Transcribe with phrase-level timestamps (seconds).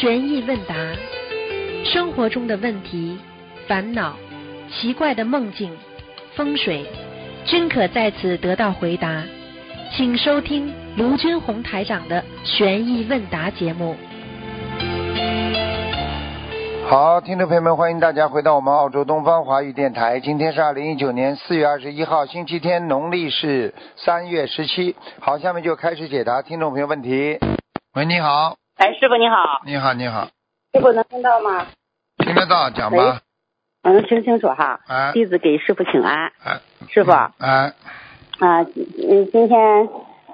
[0.00, 0.76] 悬疑问答，
[1.84, 3.18] 生活中的问题、
[3.66, 4.14] 烦恼、
[4.70, 5.76] 奇怪的梦境、
[6.36, 6.86] 风水，
[7.44, 9.24] 均可在此得到回答。
[9.96, 13.96] 请收听卢军红台长的悬疑问答节目。
[16.88, 20.20] 好，听众朋友们，欢迎大家回到我们澳洲东方华语电台。
[20.20, 24.94] 今天是二零一九年四月二十一号，星期天，农历是三月十七。
[25.18, 27.40] 好，下面就开始解答听众朋友问题。
[27.94, 30.28] 喂，你好，哎，师傅你好，你好，你好，
[30.72, 31.66] 师傅能听到吗？
[32.18, 33.20] 听得到，讲吧。
[33.82, 34.78] 能，听清楚哈。
[34.86, 36.30] 哎弟子给师傅请安。
[36.44, 37.74] 哎，师傅，啊，哎，
[38.40, 39.88] 嗯，今天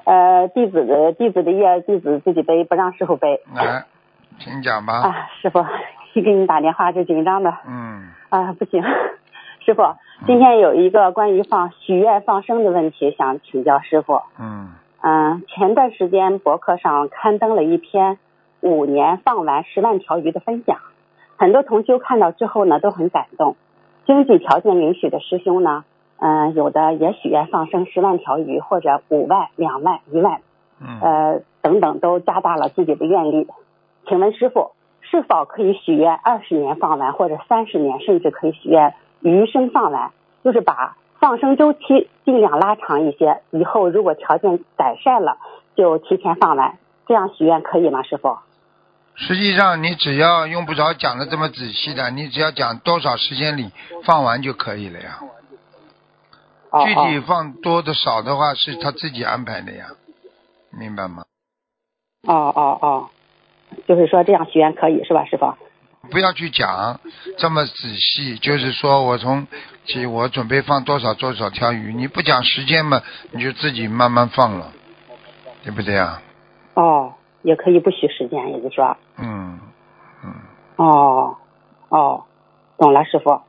[0.04, 3.40] 呃，弟子的弟子的业，弟子自己背，不让师傅背。
[3.56, 3.86] 哎，
[4.38, 4.92] 请讲吧。
[5.00, 5.64] 啊，师傅，
[6.12, 8.82] 一给你打电话就紧张的嗯，啊，不行。
[9.64, 14.20] 师傅，今天有一个关于放许愿放生的问题，想请教师傅。
[14.38, 18.18] 嗯，嗯，前段时间博客上刊登了一篇
[18.64, 20.78] 五年放完十万条鱼的分享，
[21.36, 23.56] 很多同修看到之后呢都很感动。
[24.06, 25.84] 经济条件允许的师兄呢，
[26.18, 30.40] 嗯、有的也许愿放生十万条鱼，或者五万、两万、一万，
[30.80, 33.46] 嗯，呃等等，都加大了自己的愿力。
[34.08, 34.70] 请问师傅，
[35.02, 40.10] 是否可以许愿二十年放完，或者三十年，甚至可以许愿余生放完？
[40.42, 45.36] 就是把放生周期尽量拉长一些，以后如果条件改善了，
[45.74, 48.02] 就提前放完，这样许愿可以吗？
[48.02, 48.38] 师傅？
[49.16, 53.70] 实际上你只要用不着讲的这么仔细的，你只要讲多少时间里
[54.04, 55.18] 放完就可以了呀。
[56.70, 59.86] 哦具体放多的少的话是他自己安排的呀，
[60.76, 61.24] 明白吗？
[62.26, 63.08] 哦哦哦，
[63.86, 65.54] 就是说这样许愿可以是吧，师傅？
[66.10, 66.98] 不要去讲
[67.38, 69.46] 这么仔细，就是说我从
[69.86, 74.72] 起我准备放多少多少条鱼，你不讲时间嘛，你就自己慢慢放了，
[75.62, 76.20] 对不对啊？
[76.74, 79.60] 哦，也可以不许时间，也就是说，嗯
[80.24, 80.32] 嗯，
[80.76, 81.36] 哦
[81.90, 82.24] 哦，
[82.78, 83.42] 懂了，师傅。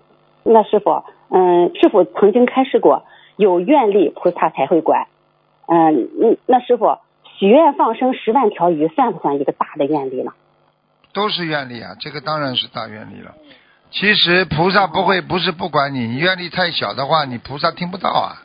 [0.44, 3.03] 那师傅，嗯，师傅曾经开示过，
[3.38, 5.07] 有愿力菩萨才会管。
[5.66, 7.00] 嗯嗯，那师傅
[7.39, 10.31] 许愿放生十万条鱼，算不算一个大的愿力呢？
[11.13, 13.34] 都是愿力啊，这个当然是大愿力了。
[13.89, 18.44] 其实菩萨不会，不是不管你，你愿力太小的话，你菩萨听不到啊。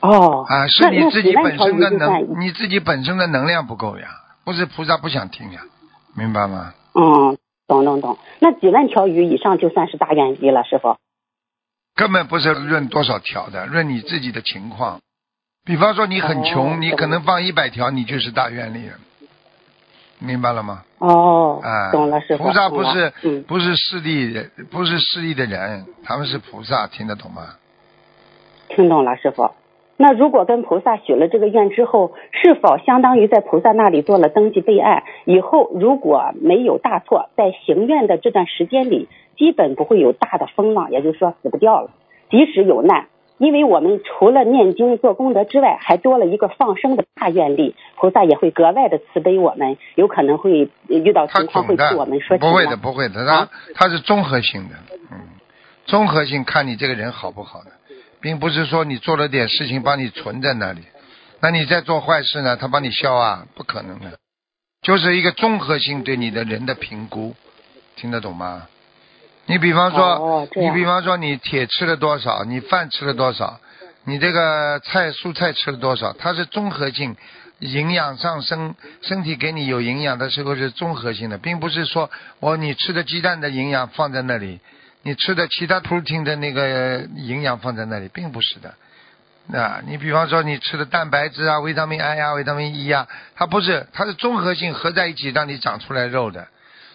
[0.00, 4.08] 哦，啊，是那那你自己本身的能，你自己本身的能量不够呀，
[4.44, 5.62] 不是菩萨不想听呀，
[6.16, 6.74] 明白吗？
[6.94, 8.18] 嗯，懂懂懂。
[8.40, 10.96] 那几万条鱼以上就算是大愿力了，师傅。
[11.94, 15.00] 根本不是论多少条的，论你自己的情况。
[15.64, 18.94] 比方说你很穷，哦你可能放一百条，你就是大愿力了，
[20.18, 20.82] 明白了吗？
[20.98, 22.44] 哦，啊，懂了，师傅。
[22.44, 27.56] 菩萨不是、嗯，不是势利人，不是势利的人，他们是菩萨，听得懂吗？
[28.68, 29.50] 听懂了，师傅。
[30.02, 35.02] 那如果跟菩萨许了这个愿之后，是否相当于在菩萨那里做了登记备案？
[35.26, 41.90] 以后如果没有大错，在行愿的这段时间里，基本不会有大的风浪，也就是说死不掉了。
[42.30, 54.76] 即使有难，因为我们除了念经做功德之外，还多了一个放生的大愿力，菩萨也会格外的慈悲我们，有可能会遇到情况会替我们说情不会的，不会的，他、啊他是综合性的，
[55.12, 55.18] 嗯，
[55.84, 57.70] 综合性看你这个人好不好的，
[58.20, 60.82] 并不是说你做了点事情帮你存在那里，
[61.40, 64.18] 那你在做坏事呢，他帮你消啊，不可能的，
[64.82, 67.34] 就是一个综合性对你的人的评估，
[67.96, 68.68] 听得懂吗？
[69.46, 73.58] 你比方说，你比方说你铁吃了多少，你饭吃了多少，
[74.04, 77.16] 你这个菜蔬菜吃了多少，它是综合性，
[77.58, 84.60] 营养上升，身体给你有营养的时候是综合性的，并不是说我你吃的鸡蛋的营养放在那里，
[85.02, 88.74] 你吃的其他 protein 的那个营养放在那里，并不是的。
[89.58, 96.46] 啊，你比方说你吃的蛋白质啊、维他命 I 啊、维他命 E 啊，它不是，它是综合性合在一起让你长出来肉的。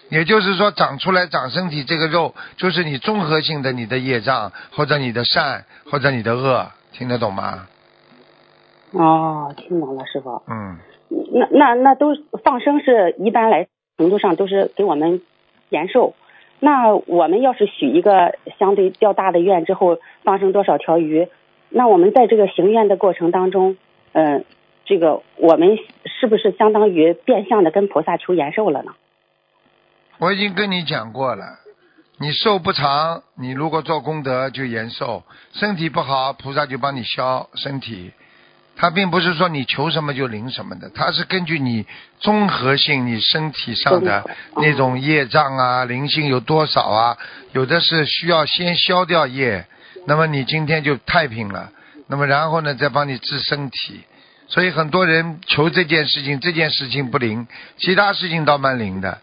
[0.08, 7.66] 也就是说，长出来长身体这个肉，就是你综合性的你的业障，或者你的善，或者你的恶，听得懂吗？
[8.92, 10.40] 哦，听懂了，师傅。
[10.48, 10.78] 嗯，
[11.32, 12.14] 那那那都
[12.44, 13.66] 放生是一般来
[13.98, 15.20] 程度上都是给我们
[15.70, 16.14] 延寿。
[16.58, 21.28] 那我们要是许一个相对较大的愿之后放生多少条鱼，
[21.68, 23.76] 那我们在这个行愿的过程当中，
[24.12, 24.44] 嗯、
[24.84, 28.94] 这个我们是不是相当于变相的跟菩萨求延寿了呢？
[30.18, 31.44] 我已经跟你讲过了，
[32.18, 38.12] 你寿不长，你如果做功德就延寿；身体不好，菩萨就帮你消身体。
[38.76, 41.86] 它并不是说你求什么就灵什么的，它是根据你
[42.20, 44.22] 综合性，你身体上的
[44.56, 47.16] 那种业障啊、灵性有多少啊，
[47.52, 49.66] 有的是需要先消掉业，
[50.06, 51.70] 那么你今天就太平了，
[52.06, 54.04] 那么然后呢再帮你治身体。
[54.48, 59.18] 所以很多人求这件事情，这件事情不灵，其他事情倒蛮灵的。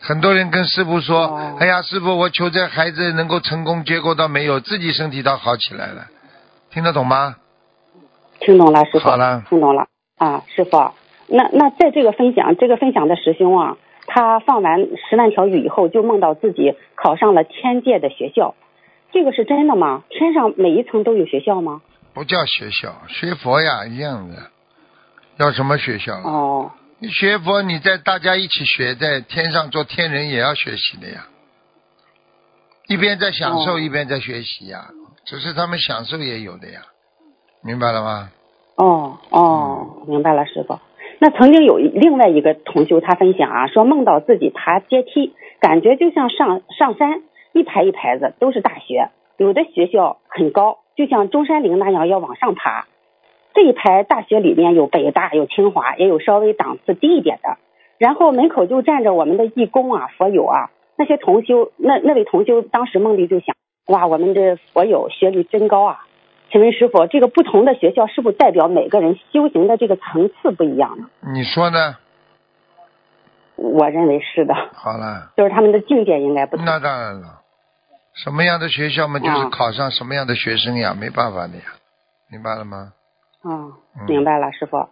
[0.00, 6.06] 很多人跟师傅说：“哦哎呀，师傅，我求这孩子能够成功，结果倒没有，自己身体倒好起来了。”
[6.72, 7.34] 听得懂吗？
[8.40, 8.98] 听懂了，师傅。
[9.00, 9.86] 好了听懂了
[10.16, 10.92] 啊，师傅。
[11.28, 14.80] 那那在这个分享，这个分享的师兄啊，他放完
[15.10, 18.54] 十万条鱼以后，就梦到自己考上了天界的学校，
[19.12, 20.04] 这个是真的吗？
[20.08, 21.82] 天上每一层都有学校吗？
[22.14, 24.36] 不叫学校，学佛呀，一样的。
[25.38, 26.14] 要什么学校？
[26.18, 31.26] 哦你学佛，你在大家一起学，在天上做天人也要学习的呀。
[32.86, 34.86] 一边在享受，哦一边在学习呀。
[35.26, 36.80] 只是他们享受也有的呀，
[37.66, 38.30] 明白了吗？
[38.76, 40.78] 哦哦，明白了，师傅。
[41.18, 47.22] 那曾经有另外一个同修，他分享啊，说梦到自己爬阶梯，感觉就像上上山，
[47.52, 52.86] 一排一排子都是大学，有的学校很高，就像中山陵那样要往上爬。
[53.52, 57.56] 这一排大学里面有北大，有清华，也有稍微档次低一点的。
[57.98, 63.56] 然后门口就站着我们的义工啊、佛友啊，那些同修，那那位同修当时梦里就想，
[63.88, 66.05] 哇，我们这佛友学历真高啊！
[66.50, 71.08] 请问师傅，这个不同的学校是不是代表每个人修行的这个层次不一样呢？
[71.32, 71.96] 你说呢？
[73.56, 76.66] 我认为是的，好了，就是他们的境界应该不同。
[76.66, 77.40] 那当然了。
[78.14, 81.64] 什么样的学校嘛，就是啊考上什么样的学生呀，没办法的呀，
[82.30, 82.92] 明白了吗？
[83.44, 84.88] 嗯嗯，明白了，师傅。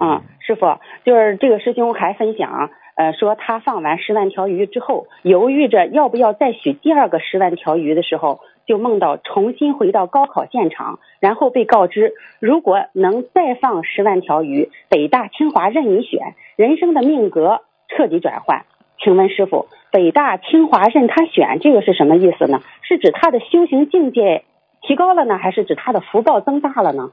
[0.00, 18.66] 嗯，师傅，就是这个师兄还分享，呃，说他放完十万条鱼之后，犹豫着要不要再许第二个十万条鱼的时候，就梦到重新回到高考现场，然后被告知，如果能再放十万条鱼，北大、清华任你选，人生的命格彻底转换。
[19.02, 22.60] 请问师傅，北大、清华任他选，这个是什么意思呢？
[22.82, 24.44] 是指他的修行境界
[24.82, 27.10] 提高了呢，还是指他的福报增大了呢？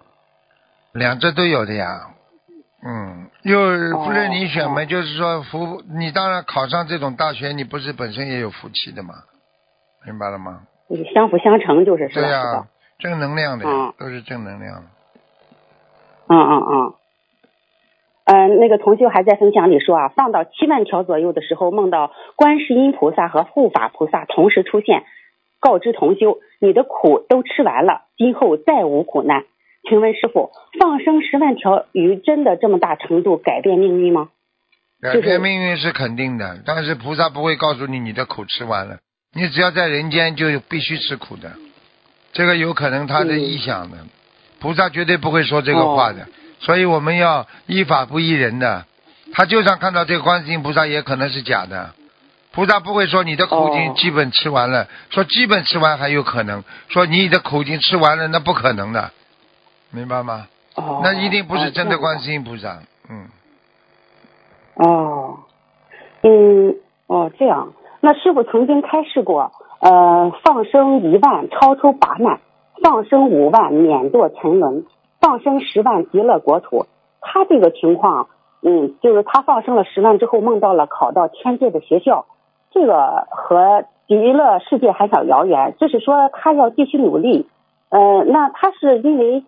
[0.92, 2.12] 两者都有的呀。
[2.88, 3.58] 嗯，又
[4.04, 9.14] 不任你选嘛，哦就是说福，你当然考上这种大学，你不是本身也有福气的嘛，
[10.06, 10.64] 明白了吗？
[11.14, 12.22] 相辅相成，就是是吧？
[12.22, 12.68] 对呀、
[13.00, 14.84] 正能量的，嗯都是正能量的。
[16.28, 16.94] 嗯嗯嗯。
[18.26, 25.04] 呃，那个同修还在分享里说啊，放到七万条左右的时候，梦到观世音菩萨和护法菩萨同时出现，
[25.60, 29.44] 告知同修，你的苦都吃完了，今后再无苦难。
[29.88, 30.50] 请问师傅，
[30.80, 34.30] 放生十万条鱼真的这么大程度改变命运吗？
[35.00, 38.98] 改变命运是肯定的，但是菩萨不会告诉你你的苦吃完了，
[39.36, 41.52] 你只要在人间就必须吃苦的，
[42.32, 43.98] 这个有可能他的嗯臆想的，
[44.60, 46.26] 菩萨绝对不会说这个话的，
[46.62, 48.86] 所以我们要依法不依人的。
[49.34, 51.94] 他就算看到这个观世音菩萨，也可能是假的。
[52.52, 59.12] 菩萨不会说你的苦已经哦基本吃完了，说基本吃完还有可能，说你的苦已经吃完了，那不可能的，
[59.92, 60.48] 明白吗？
[60.76, 62.20] 哦，那一定不是真的观。
[62.22, 62.80] 世音菩萨，
[63.10, 63.28] 嗯。
[64.76, 65.40] 哦，
[66.22, 66.76] 嗯，
[67.08, 67.74] 哦，这样，
[68.06, 69.50] 那师傅曾经开示过，
[69.80, 72.40] 呃，放生一万超出八难，
[72.84, 74.86] 放生五万免堕沉沦，
[75.20, 76.86] 放生十万极乐国土。
[77.20, 78.28] 他这个情况，
[78.62, 82.28] 嗯，就是他放生了十万之后，梦到了考到天界的学校，
[82.70, 87.48] 这个和极乐世界还想遥远，就是说他要继续努力。
[87.90, 89.44] 呃，那他是因为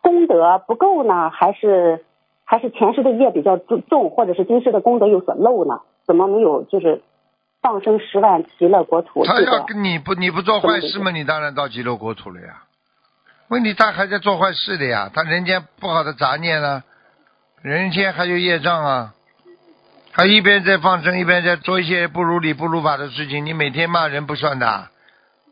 [0.00, 2.02] 功德不够呢，还是
[2.46, 5.82] 还是前世的业比较重重，或者是今世的功德有所漏呢？
[6.06, 7.02] 怎么没有就是
[7.62, 9.24] 放生十万极乐国土？
[9.24, 12.62] 他要跟你不你不做坏事吗，你当然到极乐国土了呀。
[13.48, 16.82] 问题他还在做坏事的呀，他人间不好的杂念呢，
[17.62, 19.14] 人间还有业障啊，
[20.12, 23.44] 他一边在放生，一边在做一些不如理不如法的事情。
[23.44, 24.88] 你每天骂人不算的，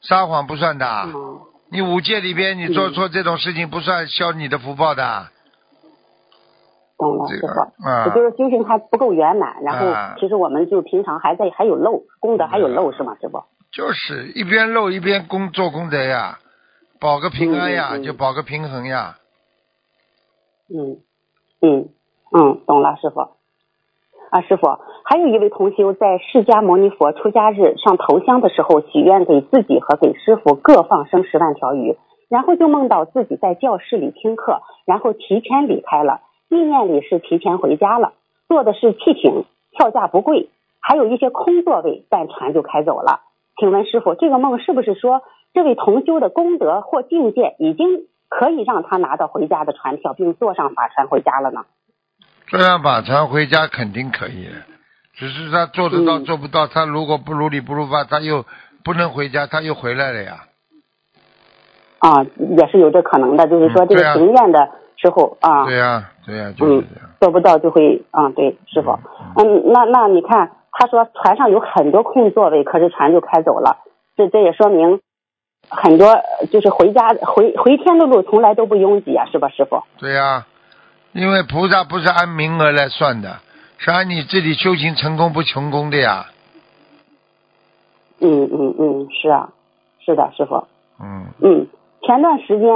[0.03, 5.29] 撒谎不算的，嗯你五戒里边你做嗯错这种事情不算消你的福报的。
[6.99, 7.87] 懂了，师傅。
[7.89, 13.45] 啊也就是修行还不够圆满，然啊后其实我们就平常还在还有漏，功德还有漏啊是吗，师傅？
[13.71, 16.39] 就是一边漏一边功做功德呀，
[17.01, 19.17] 保个平安呀，就保个平衡呀。
[20.69, 20.99] 嗯
[21.61, 21.89] 嗯
[22.33, 23.21] 嗯，懂了，师傅。
[24.31, 31.97] 啊，师傅，还有一位同修在释迦牟尼佛出家日上头香的时候，许愿给自己和给师傅各放生十万条鱼，
[32.29, 38.13] 然后就梦到自己在教室里听课，然后提前离开了，意念里是提前回家了，
[38.49, 39.45] 坐的是汽艇，
[39.77, 40.49] 票价不贵，
[40.81, 43.21] 还有一些空座位，但船就开走了。
[43.61, 51.65] 请问师傅，这个梦是不是说这位同修的功德或境界已经可以让他拿到回家的船票，并坐上法船回家了呢？
[52.47, 54.49] 坐上法船回家肯定可以，
[55.15, 56.67] 只是他做得到嗯做不到。
[56.67, 58.47] 他如果不如理不如法，他又
[58.85, 60.45] 不能回家，他又回来了呀。
[61.99, 62.25] 啊，
[62.57, 67.11] 也是有这可能的，就是说这个嗯对啊行愿的时候啊，对呀、对呀、就是嗯这样。
[67.21, 68.99] 做不到就会啊，对，师傅，
[69.37, 73.79] 嗯，那那你看，他说船上有很多空座位，可是船就开走了。
[74.17, 75.01] 这这也说明
[75.69, 79.83] 很多就是回家回回天的路从来都不拥挤啊，是吧，师傅？
[79.99, 80.47] 对呀、
[81.13, 83.39] 因为菩萨不是按名额来算的，
[83.79, 86.27] 是按你自己修行成功不成功的呀。
[88.21, 89.51] 嗯嗯嗯，是啊，
[90.05, 90.67] 是的，师傅。
[91.01, 91.67] 嗯，嗯，
[92.03, 92.69] 前段时间，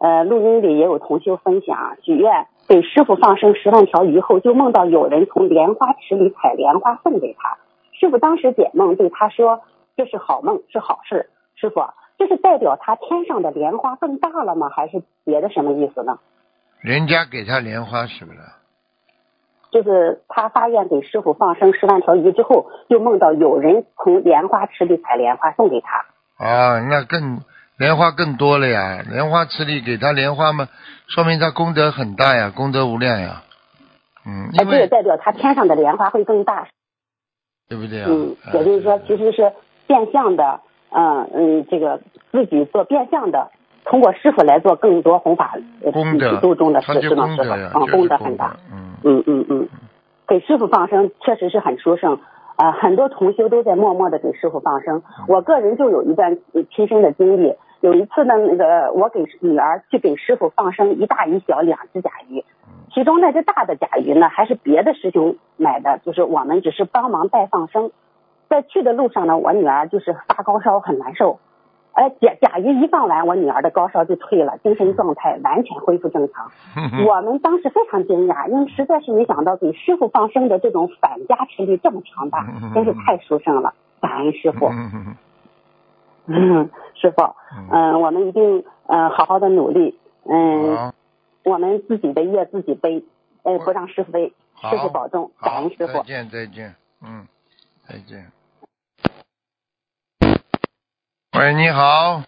[0.00, 7.58] 呃，录音里也有同修分享，许愿给师傅放生十万条鱼后，就梦到有人从莲花池里采莲花送给他。
[7.92, 9.60] 师傅当时解梦对他说
[9.96, 11.82] ：“这是好梦，是好事。”师傅，
[12.16, 14.70] 这是代表他天上的莲花更大了吗？
[14.70, 16.18] 还是别的什么意思呢？
[16.80, 18.38] 人家给他莲花是不是？
[19.70, 26.06] 就是他发愿给师傅放生十万条鱼之后，就梦到有人从莲花池里采莲花送给他。
[26.42, 27.38] 啊，那更
[27.80, 29.02] 莲花更多了呀！
[29.10, 30.68] 莲花池里给他莲花嘛，
[31.08, 33.42] 说明他功德很大呀，功德无量呀。
[34.26, 36.68] 嗯，那，这也代表他天上的莲花会更大，
[37.70, 38.08] 对不对啊？
[38.10, 39.50] 嗯，啊也就是说，其实是
[39.86, 40.60] 变相的，
[40.90, 43.50] 嗯嗯，这个自己做变相的，
[43.86, 47.00] 通过师傅来做更多弘法呃功德度中的事，是吗？
[47.02, 48.58] 师傅，功德呀，嗯，功德很大。
[48.70, 49.68] 嗯，嗯嗯嗯，
[50.28, 52.20] 给师傅放生确实是很殊胜
[52.56, 55.02] 啊、很多同修都在默默的给师傅放生。
[55.28, 62.44] 我个人就有一段呃亲身的经历，有一次呢，那个我给女儿去给师傅放生一大一小两只甲鱼，
[62.92, 67.90] 其中那只大的甲鱼呢还是别的师兄买的，就是我们只是帮忙带放生。
[68.48, 71.38] 在去的路上呢，我女儿就是发高烧，很难受。
[71.92, 76.50] 哎，甲甲鱼一放完，我女儿的高烧就退了，精神状态完全恢复正常。
[76.76, 84.70] 嗯 我们当时非常惊讶，因为实在是没想到给师傅放生的这种反加持力这么强大， 真是太殊胜了，感恩师傅。
[86.26, 86.68] 嗯，
[87.00, 87.22] 师傅，
[87.56, 90.94] 嗯嗯、我们一定嗯、呃好好的努力，嗯、好，
[91.44, 93.02] 我们自己的业自己背，
[93.42, 94.34] 呃，不让师傅背，
[94.70, 95.94] 师傅保重，感，恩师傅。
[95.94, 97.26] 再见，再见，嗯，
[97.88, 98.30] 再见。
[101.38, 102.22] 喂，你好，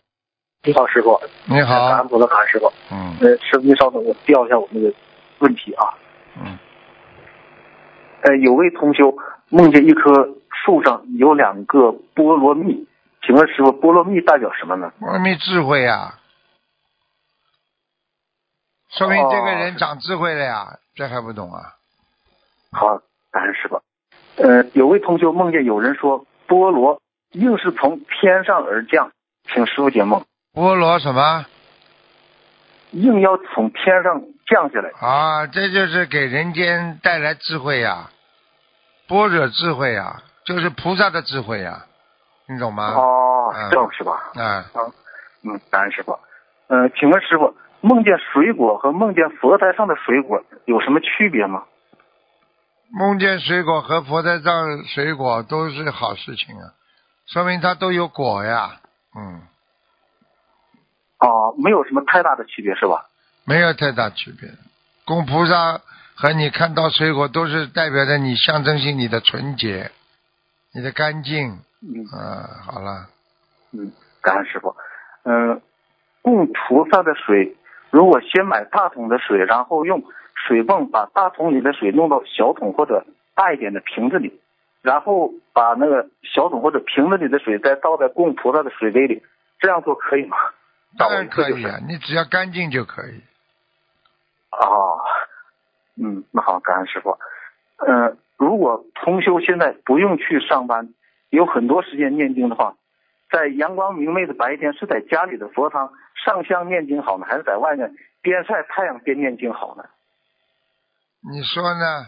[0.65, 1.21] 你好，师傅。
[1.45, 2.73] 你好恩，菩萨，感恩师傅。
[2.91, 4.93] 嗯呃，师傅您稍等，我调一下我那个
[5.41, 5.93] 问题啊。
[6.37, 6.59] 嗯，
[8.23, 9.15] 呃，有位同修
[9.51, 10.31] 梦见一棵
[10.65, 12.87] 树上有两个菠萝蜜，
[13.25, 14.93] 请问师傅，菠萝蜜代表什么呢？
[14.99, 16.19] 波罗蜜智慧呀，
[18.91, 21.75] 说明这个哦人长智慧了呀，这还不懂啊？
[22.73, 22.99] 好，
[23.31, 23.81] 感恩师傅。
[24.37, 27.01] 呃，有位同学梦见有人说菠萝
[27.33, 29.13] 硬是从天上而降，
[29.45, 31.47] 请师傅解梦，菠萝什么
[32.91, 34.91] 硬要从天上降下来。
[35.01, 35.47] 啊？
[35.47, 38.11] 这就是给人间带来智慧呀，
[39.07, 41.87] 般若智慧呀，就是菩萨的智慧呀，
[42.47, 42.93] 你懂吗？
[42.95, 44.13] 哦嗯，这样是吧？
[44.35, 44.65] 啊，
[45.45, 46.19] 嗯，感恩师傅。
[46.69, 51.65] 呃，请问师傅，梦见水果和梦见佛台上的水果有什么区别吗？
[52.91, 56.75] 梦见水果和佛台上水果都是好事情啊，
[57.27, 58.81] 说明它都有果呀。
[59.17, 59.43] 嗯，
[61.21, 63.07] 哦，没有什么太大的区别是吧？
[63.45, 64.51] 没有太大区别。
[65.05, 65.81] 供菩萨
[66.15, 69.91] 和你看到水果都是代表着你象征性你的纯洁，
[70.73, 71.59] 你的干净。
[71.83, 73.09] 嗯啊，好了，
[73.73, 74.75] 嗯，感恩师傅。
[75.25, 75.61] 嗯、
[76.23, 77.57] 供菩萨的水，
[77.91, 80.03] 如果先买大桶的水，然后用
[80.35, 84.41] 水泵把大桶里的水弄到小桶或者大一点的瓶子里，
[84.81, 89.23] 然后把那个小桶或者瓶子里的水再倒在供菩萨的水杯里，
[89.59, 90.37] 这样做可以吗？
[90.99, 93.21] 当然可以啊，你只要干净就可以。
[94.51, 95.01] 哦，
[95.97, 97.17] 嗯，那好，感恩师傅。
[97.79, 100.93] 呃，如果同修现在不用去上班，
[101.33, 102.77] 有很多时间念经的话，
[103.31, 105.91] 在阳光明媚的白天，是在家里的佛堂
[106.25, 109.85] 上香念经好呢，还是在外面边晒太阳边念经好呢？
[111.23, 112.07] 你说呢？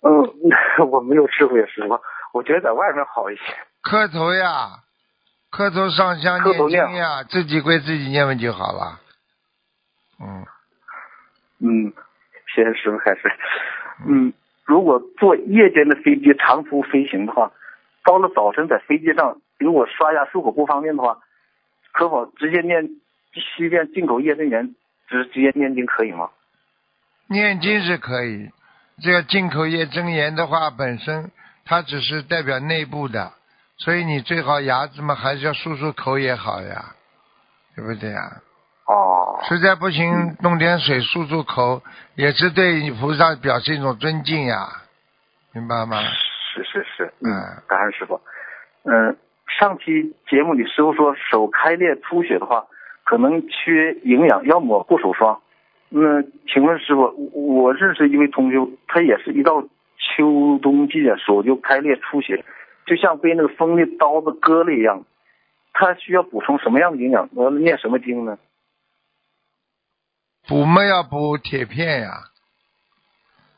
[0.00, 0.10] 嗯，
[0.90, 2.00] 我没有智慧，师傅，
[2.32, 3.42] 我觉得在外面好一些。
[3.80, 4.82] 磕头呀，
[5.50, 8.98] 磕头上香念经呀，自己归自己念问就好了。
[10.20, 10.44] 嗯，
[11.60, 11.92] 嗯，
[12.52, 13.30] 谢谢师傅开始。
[14.08, 14.32] 嗯，
[14.68, 17.52] 如果坐夜间的飞机长途飞行的话，
[18.04, 21.20] 到了早晨在飞机上，如果刷牙漱口不方便的话，
[21.92, 22.86] 可否直接念
[23.32, 24.74] 七遍进口业真言，
[25.08, 26.28] 直直接念经可以吗？
[27.28, 28.50] 念经是可以，
[29.02, 31.30] 这个进口业真言的话，本身
[31.64, 33.32] 它只是代表内部的，
[33.78, 36.94] 所以你最好牙子嘛还是要漱漱口也好呀，
[37.74, 38.42] 对不对呀？
[38.88, 41.82] 哦，实在不行，弄点水漱漱口，
[42.14, 44.66] 也是对你菩萨表示一种尊敬呀，
[45.52, 45.98] 明白吗？
[46.54, 48.18] 是是是，嗯嗯，感恩师傅。
[48.84, 49.14] 嗯、
[49.60, 52.64] 上期节目里师傅说手开裂出血的话，
[53.04, 55.38] 可能缺营养，要抹护手霜。
[55.90, 57.02] 那请问师傅，
[57.34, 59.62] 我我认识一位同修，他也是一到
[59.98, 62.42] 秋冬季啊，手就开裂出血，
[62.86, 65.04] 就像被那个锋利刀子割了一样。
[65.74, 67.28] 他需要补充什么样的营养？
[67.34, 68.38] 我要念什么经呢？
[70.48, 72.24] 补嘛要补铁片呀，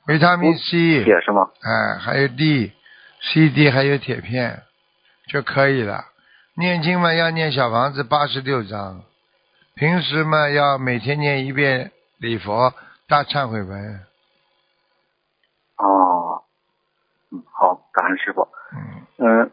[0.08, 1.48] 维他命 C，铁是吗？
[1.62, 2.72] 哎，还有 D、
[3.22, 4.64] C、D 还有铁片
[5.28, 6.04] 就可以了。
[6.56, 9.02] 念经嘛要念小房子八十六章，
[9.76, 12.74] 平时嘛要每天念一遍礼佛
[13.06, 14.00] 大忏悔文。
[15.76, 16.42] 哦，
[17.30, 18.48] 嗯，好，感恩师傅。
[18.74, 19.50] 嗯，嗯，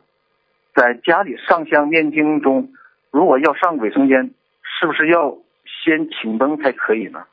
[0.73, 2.69] 在家里上香念经中，
[3.11, 5.37] 如果要上卫生间，是不是要
[5.83, 7.23] 先停灯才可以呢？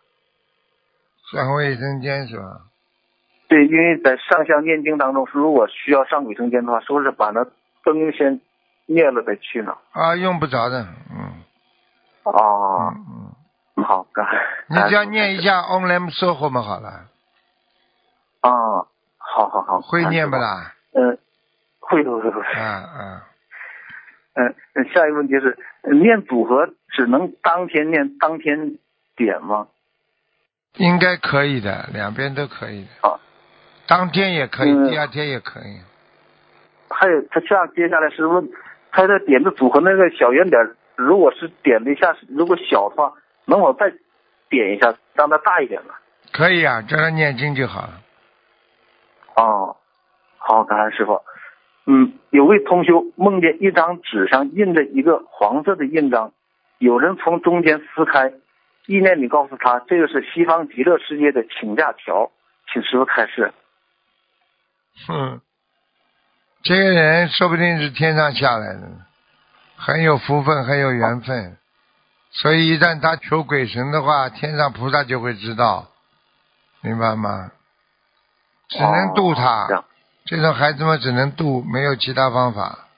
[1.32, 2.60] 上卫生间是吧？
[3.48, 7.44] 对，因为在上香念经当中，如果需要上卫生间的话，是不是把那
[7.84, 8.40] 灯先
[8.86, 9.76] 灭了再去呢？
[9.92, 11.42] 啊，用不着的，嗯
[12.24, 13.34] 哦，嗯
[13.76, 14.26] 嗯，好，干。
[14.68, 16.88] 你只要念一下 Om Lam s o h o 嘛好了，
[18.40, 18.50] 啊，
[19.18, 20.72] 好好好，会念不啦？
[20.92, 21.00] 傅？
[21.00, 21.18] 嗯，
[21.80, 22.40] 会会会会。
[22.52, 23.28] 啊啊，
[24.34, 25.56] 嗯，嗯下一个问题是，
[25.92, 28.78] 念组合只能当天念当天
[29.16, 29.68] 点吗？
[30.76, 32.88] 应该可以的，两边都可以的。
[33.02, 33.20] 好，
[33.86, 35.78] 当天也可以，嗯第二天也可以。
[36.90, 38.48] 还有，他下接下来是问，
[38.90, 40.60] 他的点的组合那个小圆点，
[40.96, 43.12] 如果是点了一下，如果小的话，
[43.46, 43.92] 能否再
[44.48, 45.94] 点一下，让它大一点呢？
[46.32, 48.00] 可以啊，叫他念经就好了。
[49.36, 49.76] 哦，
[50.38, 51.20] 好，感恩师傅。
[51.86, 56.32] 嗯，有位同修梦见一张纸上印着一个黄色的印章，
[56.78, 58.32] 有人从中间撕开，
[58.86, 62.30] 意念里告诉他这个是西方极乐世界的请假条，
[62.72, 63.52] 请师傅开示。
[65.06, 65.40] 哼，
[66.62, 68.88] 这个人说不定是天上下来的，
[69.76, 71.58] 很有福分，很有缘分。
[72.30, 75.88] 所以一旦他求鬼神的话，天上菩萨就会知道，
[76.80, 77.52] 明白吗？
[78.68, 79.84] 只能渡他，哦
[80.24, 82.88] 这种孩子们只能渡，没有其他方法，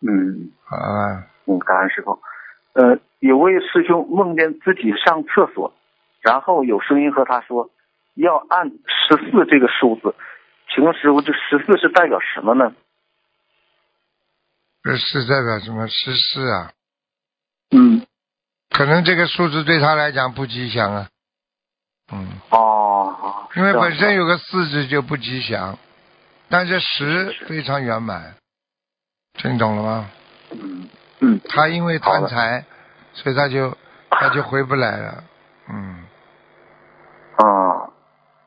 [0.00, 1.26] 嗯好吧？
[1.46, 2.20] 嗯，感恩师傅。
[2.74, 5.72] 呃，有位师兄梦见自己上厕所，
[6.20, 7.70] 然后有声音和他说
[8.14, 10.14] 要按十四这个数字，
[10.68, 12.74] 请问师傅，这十四是代表什么呢？
[14.82, 15.88] 这是代表什么？
[15.88, 16.72] 十四啊，
[17.70, 18.06] 嗯，
[18.70, 21.08] 可能这个数字对他来讲不吉祥啊。
[22.12, 25.76] 嗯，哦，因为本身有个四字就不吉祥，
[26.48, 28.34] 但是十非常圆满，
[29.34, 30.10] 听懂了吗？
[30.52, 30.88] 嗯
[31.20, 32.64] 嗯他因为贪财，
[33.12, 33.76] 所以他就
[34.10, 35.24] 他就回不来了。
[35.68, 36.04] 嗯，
[37.36, 37.90] 啊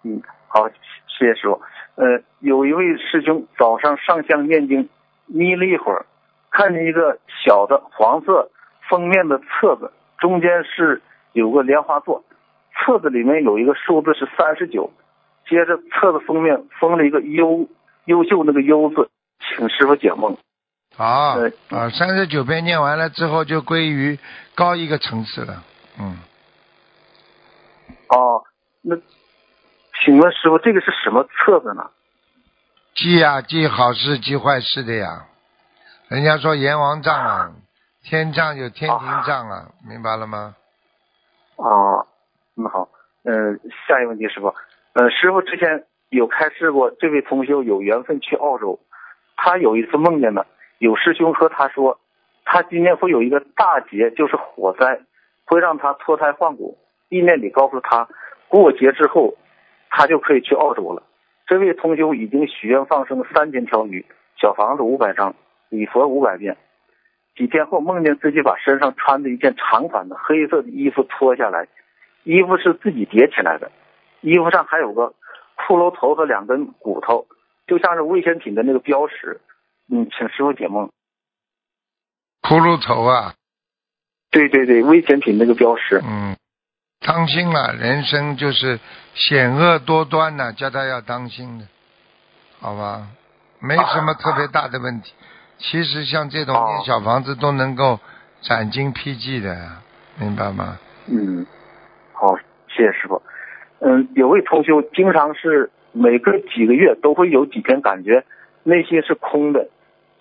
[0.04, 1.62] 嗯，好，谢谢师傅。
[1.96, 4.88] 呃，有一位师兄早上上香念经，
[5.26, 6.06] 眯了一会儿，
[6.52, 8.50] 看见一个小的黄色
[8.88, 11.02] 封面的册子，中间是
[11.34, 12.24] 有个莲花座，
[12.74, 14.90] 册子里面有一个数字是三十九，
[15.50, 17.68] 接着册子封面封了一个优
[18.06, 19.10] 优秀那个优字，
[19.40, 20.38] 请师傅解梦。
[20.96, 24.20] 好对啊，三十九遍念完了之后就归于
[24.56, 25.64] 高一个层次了。
[25.98, 26.18] 嗯，
[28.10, 28.44] 哦，
[28.82, 28.96] 那
[30.04, 31.90] 请问师傅，这个是什么册子呢？
[32.96, 35.26] 记呀、记好事记坏事的呀。
[36.10, 37.52] 人家说阎王杖啊，
[38.04, 40.56] 天杖有天庭杖啊，明白了吗？
[41.56, 42.08] 哦，
[42.56, 42.90] 那好，
[43.24, 43.54] 呃，
[43.88, 44.48] 下一个问题，师傅，
[44.94, 48.80] 呃，师傅之前有开示过，这位同修有缘分去澳洲，
[49.38, 50.48] 他有一次梦见了，
[50.80, 52.00] 有师兄和他说，
[52.46, 55.02] 他今年会有一个大劫，就是火灾，
[55.46, 56.78] 会让他脱胎换骨。
[57.10, 58.08] 意念里告诉他，
[58.48, 59.36] 过节之后，
[59.90, 61.04] 他就可以去澳洲了。
[61.48, 64.06] 这位同修已经许愿放生三千条鱼，
[64.40, 65.36] 小房子五百张，
[65.70, 66.58] 礼佛五百遍。
[67.36, 71.68] 几天后，梦见自己把身上穿的一件长款的黑色的衣服脱下来，
[72.24, 73.72] 衣服是自己叠起来的，
[74.22, 75.14] 衣服上还有个
[75.60, 77.28] 骷髅头和两根骨头，
[77.68, 79.42] 就像是危险品的那个标识。
[79.92, 80.90] 嗯，请师傅解梦。
[82.42, 83.34] 骷髅头啊，
[84.32, 86.02] 对对对，危险品那个标识。
[86.04, 86.36] 嗯，
[87.06, 88.80] 当心了，人生就是
[89.14, 91.66] 险恶多端呐、叫他要当心的，
[92.60, 93.08] 好吧？
[93.60, 95.14] 没什么特别大的问题。
[95.58, 98.00] 其实像这种小房子都能够
[98.42, 99.70] 斩荆披棘的，
[100.18, 100.80] 明白吗？
[101.08, 101.46] 嗯，
[102.14, 102.38] 好，
[102.70, 103.22] 谢谢师傅。
[103.82, 108.26] 嗯，有位同修经常是每隔几个月都会有几天感觉
[108.64, 109.70] 内心是空的，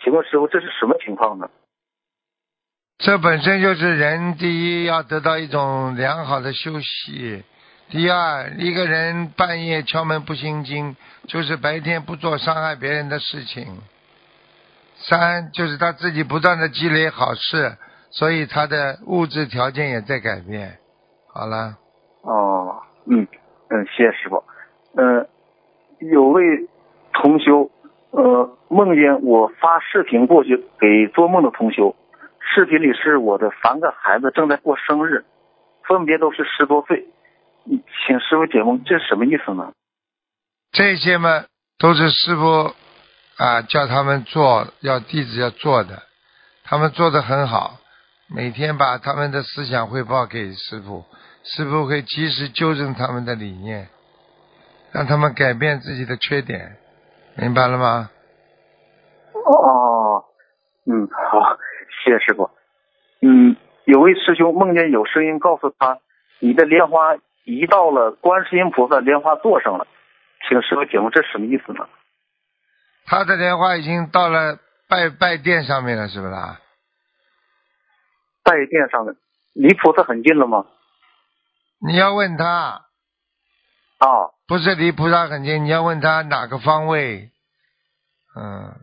[0.02, 1.50] 请问师傅这是什么情况呢？
[2.98, 7.44] 这本身就是人第一要得到一种良好的休息，
[7.90, 13.66] 第二一个人半夜敲门不心惊，就是白天不做伤害别人的事情。
[14.96, 17.76] 三就是他自己不断的积累好事，
[18.10, 20.78] 所以他的物质条件也在改变。
[21.32, 21.76] 好了，
[22.22, 23.26] 哦，嗯
[23.68, 24.44] 嗯，谢谢师傅。
[24.96, 25.28] 嗯，
[26.00, 26.68] 有位
[27.12, 27.70] 同修，
[28.10, 31.94] 呃，梦见我发视频过去给做梦的同修，
[32.40, 35.24] 视频里是我的三个孩子正在过生日，
[35.86, 37.06] 分别都是十多岁。
[38.06, 39.72] 请师傅解梦，这是什么意思呢？
[40.72, 41.44] 这些嘛
[41.78, 42.72] 都是师傅
[43.36, 46.02] 啊叫他们做，要弟子要做的，
[46.64, 47.78] 他们做的很好，
[48.34, 51.04] 每天把他们的思想汇报给师傅，
[51.50, 53.88] 师傅会及时纠正他们的理念，
[54.92, 56.76] 让他们改变自己的缺点，
[57.36, 58.10] 明白了吗？
[59.32, 60.24] 哦，
[60.84, 61.56] 嗯，好，
[62.04, 62.50] 谢谢师傅。
[63.22, 65.98] 嗯，有位师兄梦见有声音告诉他，
[66.38, 69.86] 你的莲花移到了观世音菩萨莲花座上了，
[70.46, 71.88] 请师傅解梦，这什么意思呢？
[73.06, 76.60] 他的莲花已经到了拜拜殿上面了，是不是啊？
[78.44, 79.16] 拜殿上面
[79.54, 80.66] 离菩萨很近了吗？
[81.80, 82.82] 你要问他，
[84.00, 87.30] 哦，不是离菩萨很近，你要问他哪个方位。
[88.36, 88.74] 嗯，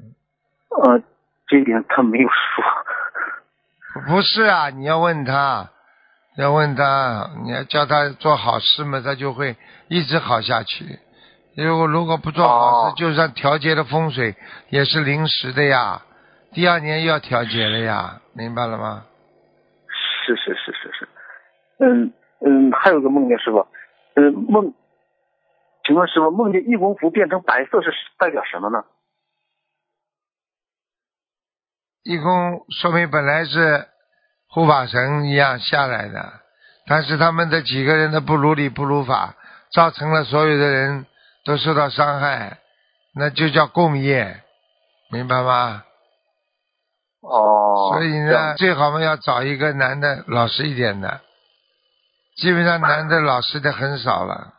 [0.69, 1.03] 呃，
[1.47, 4.03] 这点他没有说。
[4.07, 5.69] 不是啊，你要问他，
[6.37, 9.55] 要问他，你要叫他做好事嘛，他就会
[9.87, 10.99] 一直好下去。
[11.55, 14.35] 如果如果不做好事，哦就算调节的风水
[14.69, 16.01] 也是临时的呀，
[16.53, 19.05] 第二年又要调节了呀，明白了吗？
[20.25, 21.07] 是是是是是，
[21.79, 23.67] 嗯嗯，还有个梦见师傅，
[24.15, 24.73] 嗯梦，
[25.85, 28.83] 请问师傅，梦见义工服变成白色是代表什么呢？
[32.03, 33.87] 义工说明本来是
[34.47, 36.33] 护法神一样下来的，
[36.85, 39.35] 但是他们的几个人的不如理不如法，
[39.71, 41.07] 造成了所有的人
[41.43, 42.59] 都受到伤害，
[43.15, 44.43] 那就叫共业，
[45.11, 45.83] 明白吗？
[47.21, 51.21] 哦，所以呢，最好嘛要找一个男的老实一点的，
[52.35, 54.53] 基本上男的老实的很少了。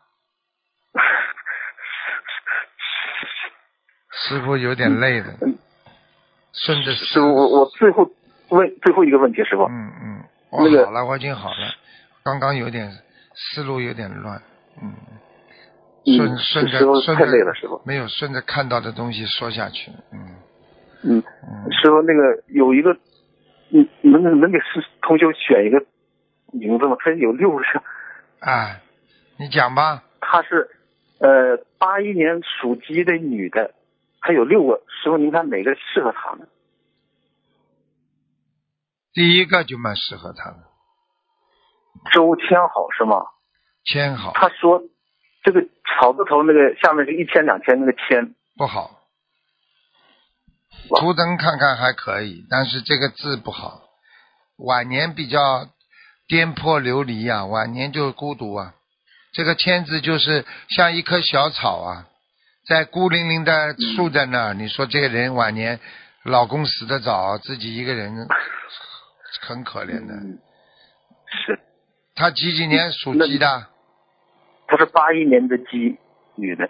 [4.29, 5.35] 师傅有点累了，
[6.53, 8.11] 顺着师傅，我我最后
[8.49, 11.75] 问最后一个问题，师傅，嗯嗯，我那个好了，我已经好了，
[12.25, 12.91] 刚刚有点
[13.35, 14.41] 思路有点乱，
[14.83, 14.95] 嗯，
[16.17, 17.27] 顺嗯，顺着顺着
[17.85, 20.37] 没有顺着看到的东西说下去，嗯
[21.05, 21.25] 嗯，嗯，
[21.73, 22.97] 师傅那个有一个，
[23.71, 25.85] 嗯，能能给师同学选一个
[26.59, 26.97] 名字吗？
[26.99, 27.63] 他有六个，
[28.41, 28.81] 啊，
[29.39, 30.69] 你讲吧，她是
[31.21, 33.75] 呃八一年属鸡的女的，
[34.21, 36.47] 她有六个，师傅您看哪个适合她呢？
[39.13, 40.59] 第一个就蛮适合他的，
[42.13, 43.17] 周千好是吗？
[43.83, 44.83] 千好他说
[45.43, 48.91] 这个草字头那个下面是一千两千那个千，不好，
[50.91, 53.81] 哇图腾看看还可以，但是这个字不好，
[54.59, 55.39] 晚年比较
[56.29, 58.75] 颠簸流离啊，晚年就孤独啊。
[59.33, 62.07] 这个签字就是像一棵小草啊，
[62.67, 64.55] 在孤零零的竖在那儿。
[64.55, 65.79] 你说这个人晚年，
[66.23, 68.27] 老公死得早，自己一个人
[69.43, 70.15] 很可怜的。
[70.15, 70.39] 嗯，
[71.45, 71.61] 是，
[72.15, 73.67] 他几几年属鸡的？
[74.67, 75.99] 他是八一年的鸡
[76.35, 76.69] 女的，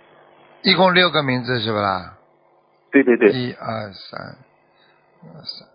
[0.62, 2.18] 一共六个名字是不啦？
[2.90, 4.20] 对对对，一二三，
[5.22, 5.68] 二三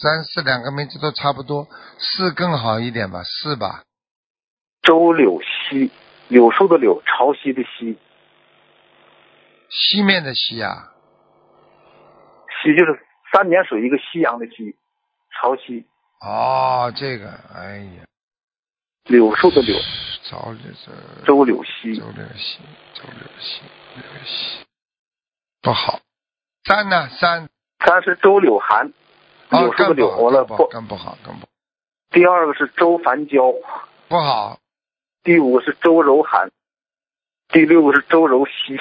[0.00, 3.82] 三四两个名字都差不多，四更好一点吧，四吧。
[4.80, 5.90] 周柳溪，
[6.28, 7.98] 柳树的柳，潮汐的汐，
[9.68, 10.94] 西面的西啊，
[12.62, 12.98] 西就是
[13.30, 14.74] 三点水一个夕阳的夕，
[15.38, 15.84] 潮汐，
[16.22, 18.04] 哦，这个，哎呀，
[19.04, 19.76] 柳树的柳，
[20.30, 21.94] 早这周柳溪。
[21.94, 22.60] 周，柳溪，
[22.94, 23.60] 周柳西，
[23.96, 24.64] 六西，
[25.60, 26.00] 不好。
[26.64, 27.06] 三呢？
[27.10, 27.50] 三。
[27.84, 28.92] 三是周柳涵，
[29.50, 31.48] 哦，柳树的柳，更不好，完了更不好，不，更不好，
[32.10, 33.52] 第二个是周凡娇，
[34.08, 34.58] 不好。
[35.22, 36.50] 第五个是周柔涵，
[37.48, 38.78] 第六个是周柔熙，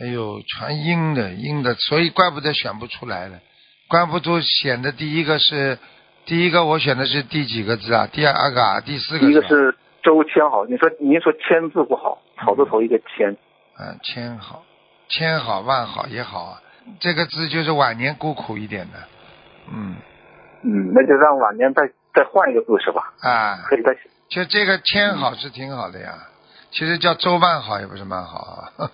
[0.00, 3.40] 哎呦，全阴的阴的，所以怪不得选不出来了，
[3.88, 5.78] 怪不得选的第一个是
[6.26, 8.06] 第一个，我选的是第几个字啊？
[8.12, 8.80] 第二个啊？
[8.80, 9.30] 第四个？
[9.30, 13.30] 一个是周千好，你说您说千字不好，草字头一个千，
[13.78, 14.62] 嗯，千好，
[15.08, 16.61] 千好万好也好啊，
[17.00, 18.98] 这个字就是晚年孤苦一点的，
[19.72, 19.96] 嗯。
[20.64, 23.12] 嗯，那就让晚年再再换一个故事吧？
[23.20, 23.96] 啊，可以再。
[24.28, 26.14] 就这个千好是挺好的呀，
[26.70, 28.38] 其实叫周万好也不是蛮好。
[28.38, 28.88] 啊，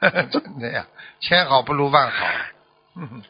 [0.32, 0.86] 真的呀，
[1.20, 2.26] 千好不如万好，
[2.96, 3.22] 嗯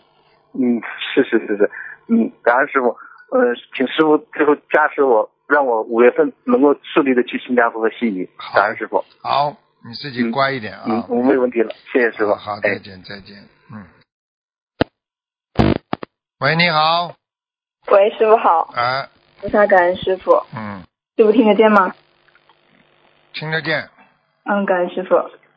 [0.53, 0.81] 嗯，
[1.13, 1.71] 是是是是，
[2.09, 2.97] 嗯，感恩师傅，
[3.37, 8.61] 呃，请师傅最后加持我，让我五月份能够顺利的去新加坡和悉尼，好。
[8.61, 13.37] 感恩师傅，好，你自己乖一点啊，嗯，我没问题了，谢谢师傅，好，再见再见，
[13.71, 13.85] 嗯。
[16.41, 17.15] 喂，你好，
[17.93, 19.11] 喂，师傅好，啊，
[19.43, 20.81] 菩萨感恩师傅，嗯，
[21.19, 21.95] 师傅听得见吗？
[23.35, 23.91] 听得见，
[24.47, 25.17] 嗯，感恩师傅。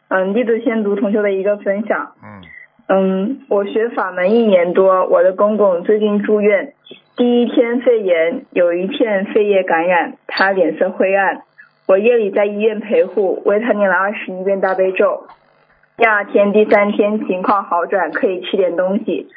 [0.09, 2.13] 嗯，弟子先读同修的一个分享。
[2.21, 2.41] 嗯
[2.89, 6.73] 嗯，我学法门一年多，我的公公最近住院，
[7.15, 11.43] 第一天肺炎，有一片肺叶感染，他脸色灰暗。
[11.87, 15.23] 我夜里在医院陪护，为他念了二十一遍大悲咒。
[15.95, 19.29] 第二天、第三天情况好转，可以吃点东西。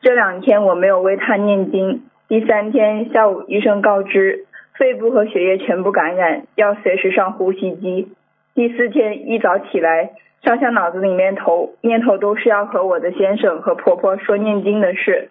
[0.00, 2.02] 这两天我没有为他念经。
[2.26, 8.08] 第三天下午，医生告知肺部和血液全部感染，要随时上呼吸机。
[8.56, 10.10] 第四天一早起来，
[10.42, 15.30] 上下脑子里面头念头都是要和我的先生和婆婆说念经的事。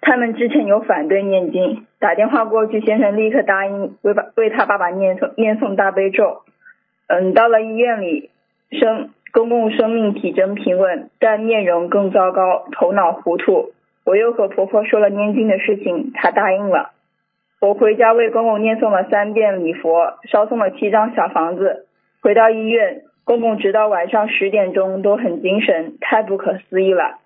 [0.00, 6.42] 他们之前有反对念经，打电话过去，先生立刻答应为爸为他爸爸念诵念诵大悲咒。
[7.08, 8.30] 嗯，到了医院里，
[8.70, 13.72] 生公公生命体征平稳，但面容更糟糕，头脑糊涂。
[14.04, 16.92] 我又和婆婆说了念经的事情，她答应了。
[17.60, 21.86] 我回家为公公念诵了三遍礼佛，烧送了七张小房子。
[22.22, 27.18] 回到医院，公公直到晚上十点钟都很精神，太不可思议了。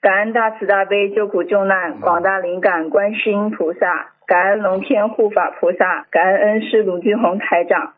[0.00, 7.92] 感恩大慈大悲救苦救难广大灵感观世音菩萨，感恩龙天护法菩萨，感恩恩师卢俊宏台长。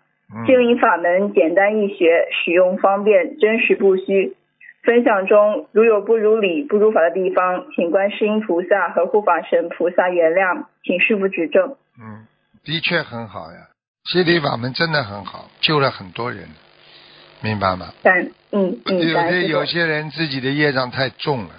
[0.47, 4.35] 静音法门简单易学，使用方便，真实不虚。
[4.83, 11.77] 分享中如有不如理、不如法的地方，请观世音菩萨和护法神菩萨原谅，请师傅指正。
[12.01, 12.27] 嗯，
[12.65, 13.69] 的确很好呀，
[14.07, 16.49] 心理法门真的很好，救了很多人，
[17.45, 17.93] 明白吗？
[18.03, 21.51] 但嗯嗯，有些有些人自己的业障太重了，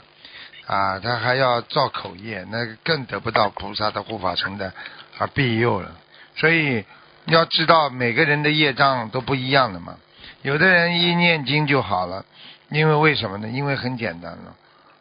[0.66, 4.72] 啊，他还要造口业，那更得不到菩萨的护法神的
[5.18, 5.92] 啊庇佑了。
[6.36, 6.86] 所以
[7.26, 9.98] 要知道每个人的业障都不一样的嘛，
[10.42, 12.26] 有的人一念经就好了，
[12.70, 13.48] 因为为什么呢？
[13.50, 14.56] 因为很简单了，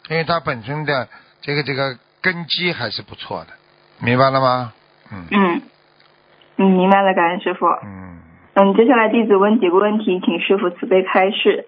[0.09, 1.09] 因为他本身的
[1.41, 3.53] 这个这个根基还是不错的，
[3.99, 4.73] 明白了吗？
[5.13, 5.63] 嗯嗯
[6.57, 7.67] 嗯，明白了，感恩师傅。
[7.67, 8.19] 嗯
[8.55, 11.67] 嗯，接下来弟子问几个问题，请师傅慈悲开示。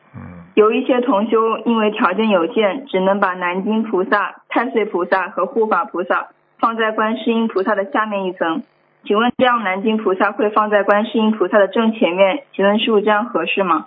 [0.54, 8.62] 嗯有一些同修因为条件有限，只能把南京菩萨、太岁菩萨和护法菩萨放在观世音菩萨的下面一层。
[9.04, 12.44] 请问这样南京菩萨会放在观世音菩萨的正前面？
[12.54, 13.86] 请问师傅这样合适吗？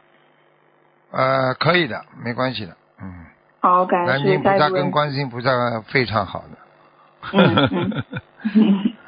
[1.12, 3.26] 呃，可以的，没关系的，嗯。
[3.62, 4.92] 好，感谢南师京菩萨跟。
[4.92, 5.50] 观世音菩萨
[5.88, 6.58] 非常好的。
[7.34, 8.04] 嗯嗯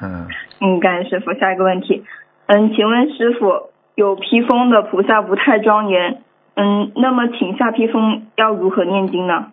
[0.00, 0.28] 嗯
[0.60, 1.34] 嗯，感谢师傅。
[1.34, 2.04] 下一个问题，
[2.46, 6.22] 嗯，请问师傅，有披风的菩萨不太庄严，
[6.54, 9.52] 嗯，那么请下披风要如何念经呢？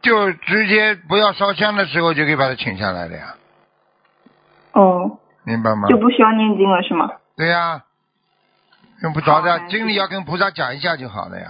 [0.00, 3.34] 就直接不要烧香的时候就可以把它请下来了呀，
[4.72, 5.88] 哦，明白吗？
[5.88, 7.10] 就不需要念经了是吗？
[7.36, 7.82] 对呀，
[9.02, 11.46] 用不着的，好感谢经理要跟菩萨讲一下就好了呀。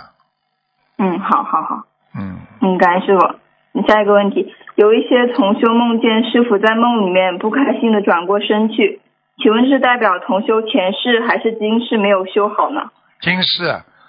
[0.97, 1.85] 嗯，好好好。
[2.19, 3.39] 嗯，嗯，感恩师傅。
[3.73, 9.01] 你下一个问题，有一些同修梦见师傅在梦里面不开心的转过身去，
[9.37, 12.91] 请问是代表同修前世还是今世没有修好呢？
[13.21, 13.65] 今世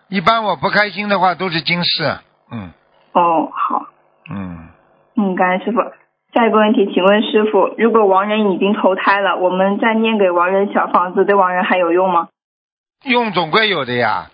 [0.09, 2.03] 一般我不开心的话都是今世。
[2.51, 2.71] 嗯
[3.13, 3.85] 哦，好。
[4.29, 4.69] 嗯，
[5.15, 5.79] 嗯，感恩师傅。
[6.33, 12.27] 下一个问题，请问师傅，如果亡人已经投胎了，我们再念给亡人小房子，对亡人还有用吗？
[13.05, 14.29] 用总归有的呀。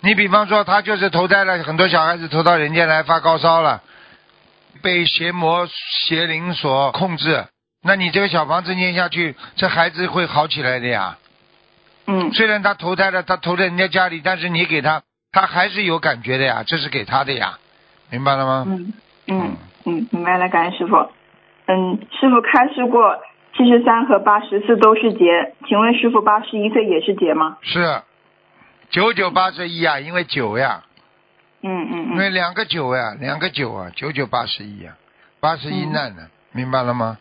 [0.00, 3.82] 你比方说他就是投胎了，很多小孩子投到人间来发高烧了，
[4.82, 7.46] 被邪魔邪灵所控制，
[7.82, 11.18] 那你这个小房子念下去，这孩子会好起来的呀。
[12.06, 17.58] 嗯虽然他投胎了，他投在人家家里，但是你给他，他还是有感觉的呀，这是给他的呀，
[18.10, 18.64] 明白了吗？
[18.68, 18.92] 嗯
[19.26, 20.96] 嗯嗯，明白了，感恩师傅。
[21.66, 23.18] 嗯，师傅开示过
[23.56, 27.58] 七十三和八十四都是劫，请问师傅八十一岁也是劫吗？
[27.62, 28.02] 是
[28.88, 30.84] 九九八十一啊，因为九呀，
[31.62, 34.92] 嗯嗯嗯因为两个九呀，两个九啊，九九八十一呀，
[35.40, 37.18] 八十一嗯难呢，明白了吗？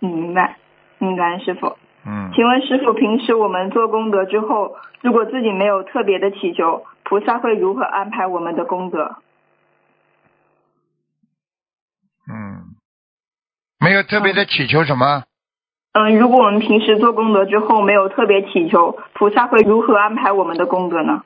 [0.00, 0.56] 嗯，明白。
[0.98, 1.76] 嗯，感恩师傅。
[2.08, 9.16] 嗯，请问师傅，平时我们做功德之后，如果自己没有特别的祈求，菩萨会如何安排我们的功德？
[12.30, 12.76] 嗯，
[13.80, 15.24] 没有特别的祈求什么？
[15.94, 21.22] 嗯，如果我们平时做功德之后没有特别祈求，菩萨会如何安排我们的功德呢？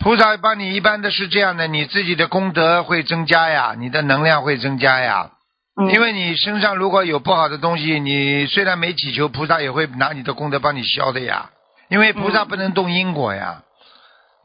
[0.00, 5.32] 菩萨帮你一般的是这样的，你自己的功德会增加呀，你的能量会增加呀。
[5.76, 11.50] 嗯，因为你身上如果有不好的东西，你虽然没祈求，菩萨也会拿你的功德帮你消的呀。
[11.88, 13.62] 因为菩萨不能动因果呀。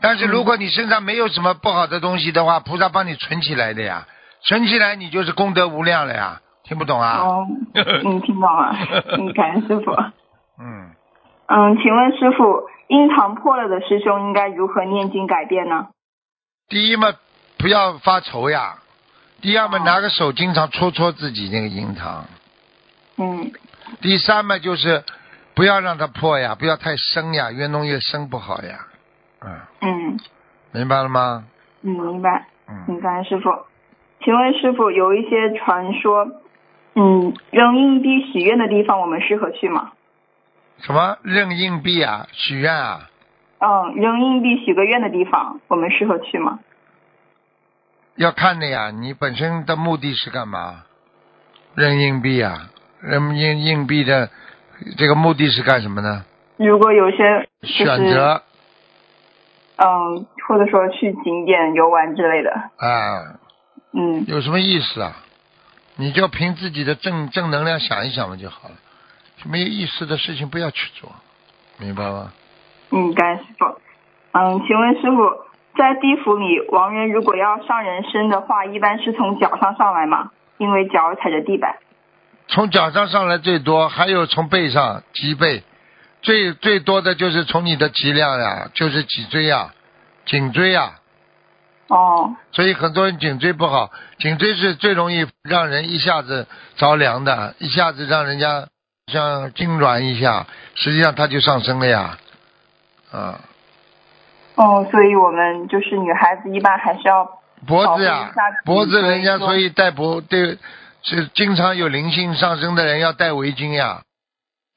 [0.02, 4.08] 但是如果你身上没有什么不好的东西的话，菩萨帮你存起来的呀，
[4.44, 6.42] 存起来你就是功德无量了呀。
[6.64, 7.18] 听不懂啊？
[7.20, 8.76] 哦，嗯， 听懂了。
[9.18, 9.92] 你，感恩师傅。
[10.62, 10.92] 嗯，
[11.48, 15.88] 嗯，请问师傅，印堂破了的师兄应该如何念经改变呢？
[16.68, 17.14] 第一嘛，
[17.58, 18.80] 不要发愁呀；
[19.42, 22.26] 第二嘛，哦拿个手经常戳戳自己那个印堂；
[23.18, 23.52] 嗯
[24.02, 25.04] 第三嘛，就是
[25.56, 28.80] 不要让它破呀，不要太深呀，越弄越深不好呀。
[29.42, 30.20] 嗯，嗯
[30.72, 31.46] 明白了吗？
[31.82, 32.46] 嗯，明白。
[32.68, 33.50] 嗯，嗯，感恩师傅。
[34.24, 36.28] 请问师傅，有一些传说，
[36.96, 39.92] 嗯，扔硬币许愿的地方，我们适合去吗？
[40.82, 42.28] 什么扔硬币啊？
[42.34, 43.10] 许愿啊？
[43.60, 46.60] 嗯，扔硬币许个愿的地方，我们适合去吗？
[48.16, 50.84] 要看的呀，你本身的目的是干嘛？
[51.76, 52.70] 扔硬币啊？
[53.02, 54.30] 扔硬硬币的
[54.98, 56.26] 这个目的是干什么呢？
[56.58, 57.18] 如果有些
[57.62, 58.44] 就是选择
[59.78, 63.40] 嗯，或者说去景点游玩之类的，啊，
[63.94, 65.16] 嗯有什么意思啊？
[65.96, 68.76] 你就凭自己的正正能量想一想嘛就好了，
[69.46, 71.10] 没有意思的事情不要去做，
[71.78, 72.34] 明白吗？
[72.92, 73.66] 嗯，感谢师傅。
[74.32, 75.18] 嗯，请问师傅，
[75.80, 80.32] 在地府里，亡人如果要上人身的话，一般是从脚上上来嘛？
[80.58, 81.78] 因为脚踩着地板。
[82.50, 85.64] 从脚上上来最多，还有从背上脊背，
[86.22, 89.74] 最最多的就是从你的脊梁呀，就是脊椎呀、
[90.26, 90.96] 颈椎呀。
[91.88, 98.68] 哦，所以很多人颈椎不好，颈椎是最容易让人一下子着凉的，一下子让人家
[99.08, 102.18] 像痉挛一下，实际上它就上升了呀。
[103.14, 103.40] 啊，
[104.60, 108.30] 哦，所以我们就是女孩子一般还是要脖子呀
[108.66, 110.58] 脖子人家所以戴脖对
[111.02, 114.02] 是经常有灵性上升的人要戴围巾呀，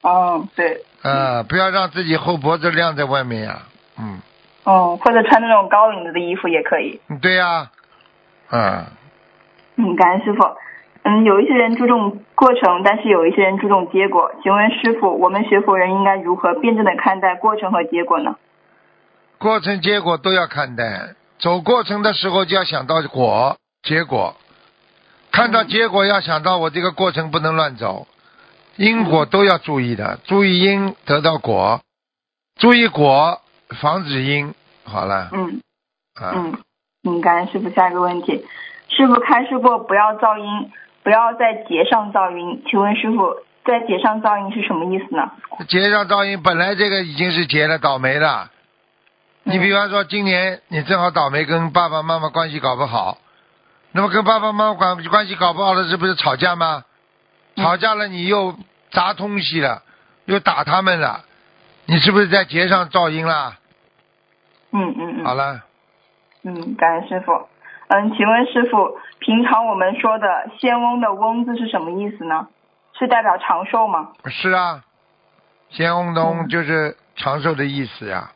[0.03, 3.63] 哦，对，啊，不要让自己后脖子晾在外面呀，
[3.99, 4.21] 嗯，
[4.63, 7.01] 哦，或者穿那种高领子的衣服也可以。
[7.21, 7.71] 对呀，
[8.53, 8.87] 嗯，
[9.79, 10.45] 嗯，感恩师傅。
[11.03, 14.31] 嗯，有一些人注重过程，但是有一些人注重结果。
[14.45, 18.37] 请问师傅，我们学佛人应该如何辩证的看待过程和结果呢？
[19.43, 24.37] 过程结果都要看待，走过程的时候就要想到果结果，
[25.33, 28.07] 看到结果要想到我这个过程不能乱走，
[28.77, 31.81] 因果都要注意的，注意因得到果，
[32.61, 33.41] 注意果
[33.81, 35.61] 防止因，好了，嗯
[36.15, 36.59] 啊，嗯
[37.03, 37.69] 嗯，感恩师傅。
[37.71, 38.47] 下一个问题，
[38.91, 40.71] 师傅开示过不要噪音，
[41.03, 42.63] 不要在节上噪音。
[42.71, 45.33] 请问师傅，在节上噪音是什么意思呢？
[45.67, 48.52] 结上噪音本来这个已经是结了，倒霉了。
[49.45, 53.19] 你比方说，今年你正好倒霉，跟爸爸妈妈关系搞不好，
[53.93, 56.85] 那么跟爸爸妈妈关关系搞不好了，这不是吵架吗？
[57.57, 58.57] 嗯吵架了，你又
[58.91, 59.83] 砸东西了，
[60.25, 61.25] 又打他们了，
[61.85, 63.59] 你是不是在街上噪音啦？
[64.71, 65.25] 嗯嗯嗯。
[65.25, 65.61] 好了，
[66.45, 67.33] 嗯，感恩师傅。
[67.89, 70.27] 嗯，请问师傅，平常我们说的
[70.59, 72.49] “仙翁”的“翁”字是什么意思呢？
[72.99, 74.13] 是代表长寿吗？
[74.31, 74.83] 是啊，
[75.69, 78.33] 仙翁的翁嗯就是长寿的意思呀。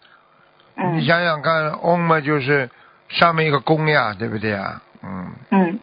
[0.76, 2.68] 嗯你想想看，翁嘛就是
[3.08, 4.80] 上面一个弓呀，对不对呀？
[5.02, 5.80] 嗯，嗯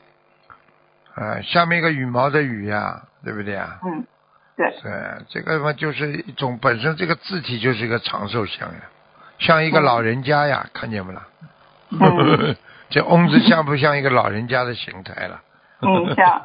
[1.15, 3.79] 呃，下面一个羽毛的羽呀，对不对呀？
[3.83, 4.05] 嗯，
[4.55, 4.91] 对，对，
[5.29, 8.81] 这个嘛就是一种本身这个字体就是一个长寿像呀，
[9.39, 11.21] 像一个嗯老人家呀，看见不啦？
[11.91, 12.55] 嗯
[12.89, 15.41] 这翁字像不像一个老人家的形态了？
[15.81, 16.41] 嗯像。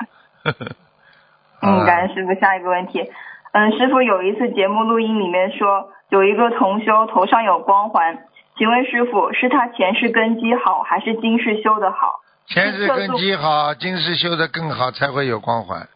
[1.61, 2.32] 嗯，感恩师傅。
[2.40, 3.11] 下一个问题，
[3.52, 8.18] 嗯，师傅有一次节目录音里面说，有一个同修头上有光环，
[8.59, 12.21] 请问师傅是他前世根基好，还是今世修的好？
[12.47, 15.88] 前世根基好，今世修的更好，才会有光环。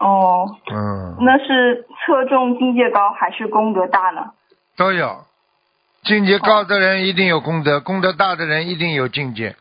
[0.00, 4.32] 哦，嗯，那是侧重境界高还是功德大呢？
[4.76, 5.18] 都有。
[6.02, 9.54] 境界高的人一定有功德，功德大的人一定有境界。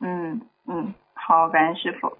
[0.00, 2.16] 嗯嗯，好，感恩师傅。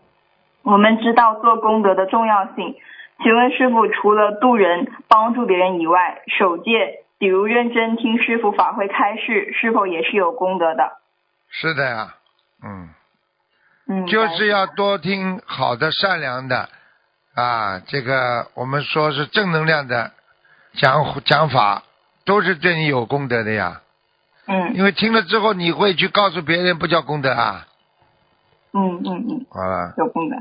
[0.63, 2.77] 我们知道做功德的重要性，
[3.23, 10.93] 请问师傅，除了渡人、帮助别人以外，守戒，比如认真听师傅法会开示，是否也是有功德的？
[11.49, 12.15] 是的呀，
[12.63, 12.89] 嗯，
[13.89, 16.69] 嗯，就是要多听好的、善良的
[17.35, 20.13] 啊，这个我们说是正能量的
[20.75, 21.85] 讲讲法，
[22.25, 23.81] 都是对你有功德的呀。
[24.47, 27.67] 嗯因为听了之后，你会去告诉别人，不叫功德啊。
[28.73, 30.37] 嗯嗯嗯，好了，有功德。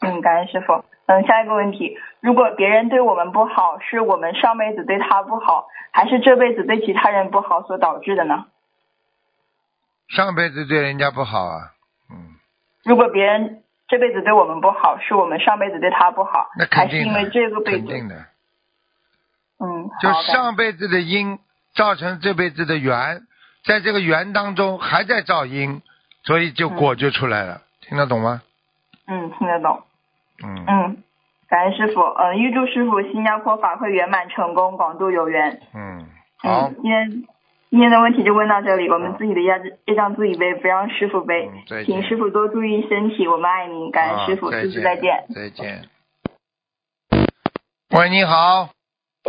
[0.00, 0.84] 嗯，感恩师傅。
[1.10, 8.46] 嗯，下一个问题，如果别人对我们不好，是我们上辈子对他不好，还是这辈子对其他人不好所导致的呢？
[10.08, 11.72] 上辈子对人家不好啊，
[12.12, 12.38] 嗯，
[12.84, 17.78] 如果别人这辈子对我们不好，是我们上辈子对他不好那，还肯定的，是因为这个辈子？
[17.78, 18.14] 肯定的，
[19.58, 20.12] 嗯，就。
[20.32, 21.40] 上辈子的因
[21.74, 23.22] 造成这辈子的缘，
[23.64, 25.82] 在这个缘当中还在造因，
[26.22, 28.42] 所以就果就出来了，听得懂吗？
[29.08, 29.82] 嗯，听得懂。
[30.42, 30.96] 嗯，嗯，
[31.48, 32.00] 感恩师傅。
[32.00, 35.60] 嗯，预祝师傅新加坡法会圆满成功，广度有缘。
[35.74, 36.06] 嗯，
[36.38, 37.10] 好嗯，，今天
[37.70, 39.52] 今天的问题就问到这里，我们自己的业
[39.86, 41.84] 业障自己背，不让师傅背嗯。
[41.84, 45.24] 请师傅多注意身体，我们爱您，感恩师傅，好师傅再见。
[45.34, 45.82] 再见。
[47.90, 48.70] 喂，你好。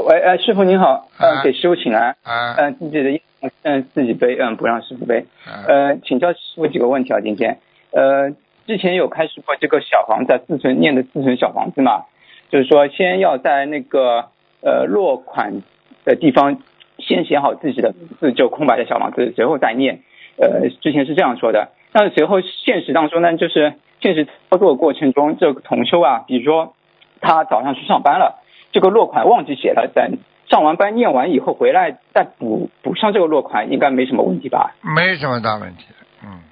[0.07, 3.21] 喂，呃，师傅您好，嗯、啊给师傅请安，嗯嗯、自己的
[3.63, 7.59] 嗯、自己背，嗯、不让师傅背，啊呃，请教师傅几个问题啊，今天，
[7.91, 8.29] 呃，
[8.67, 12.05] 之前有开始过这个小房子自存念的自存小房子嘛，
[12.49, 14.29] 就是说先要在那个
[14.61, 15.61] 呃落款
[16.05, 16.61] 的地方
[16.99, 20.01] 先写好自己的名字，就空白的小房子，随后再念，
[20.37, 26.73] 呃，之前是这样说的，但是随后现实当中呢，就是现实操作过程中，这个同修啊，比如说
[27.19, 28.41] 他早上去上班了，
[28.71, 34.75] 这个落款忘记写了，等上完班念完以后回来再补补上这个落款，应该没什么问题吧？
[34.81, 35.85] 没什么大问题，
[36.23, 36.50] 嗯。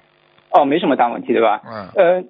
[0.50, 1.60] 哦，没什么大问题，对吧？
[1.64, 2.24] 嗯，呃，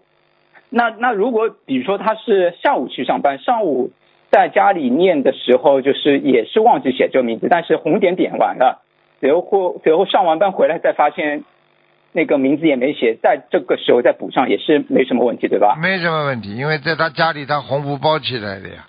[0.69, 3.91] 那那如果比如说他是下午去上班，上午
[4.31, 8.83] 在家里念的时候，就是也是忘记写这个名字，但是红点点完了，
[9.21, 11.45] 随后随后上完班回来再发现
[12.13, 15.77] 那个名字也没写，在这个时候再补上也是没什么问题，对吧？
[15.81, 18.87] 没什么问题，因为在他家里他红布包起来的呀，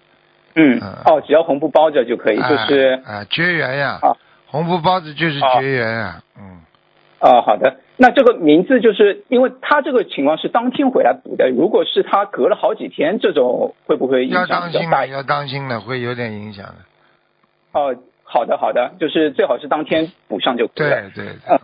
[0.55, 3.99] 嗯嗯，哦，只要红布包着就可以，就是啊啊绝缘呀。
[4.01, 4.17] 啊，
[4.47, 5.59] 红布包子就是啊。
[5.59, 6.61] 绝缘呀，嗯，
[7.21, 7.77] 哦，好的。
[8.03, 15.07] 那这个名字就是因为他这个情况是当天回来补的，如果是他隔了好几天，这种会不会影响比较大当心的，？
[15.07, 21.11] 要当心的，会有点影响的，哦，好的好的，就是最好是当天补上就可以了。
[21.13, 21.61] 对对对啊，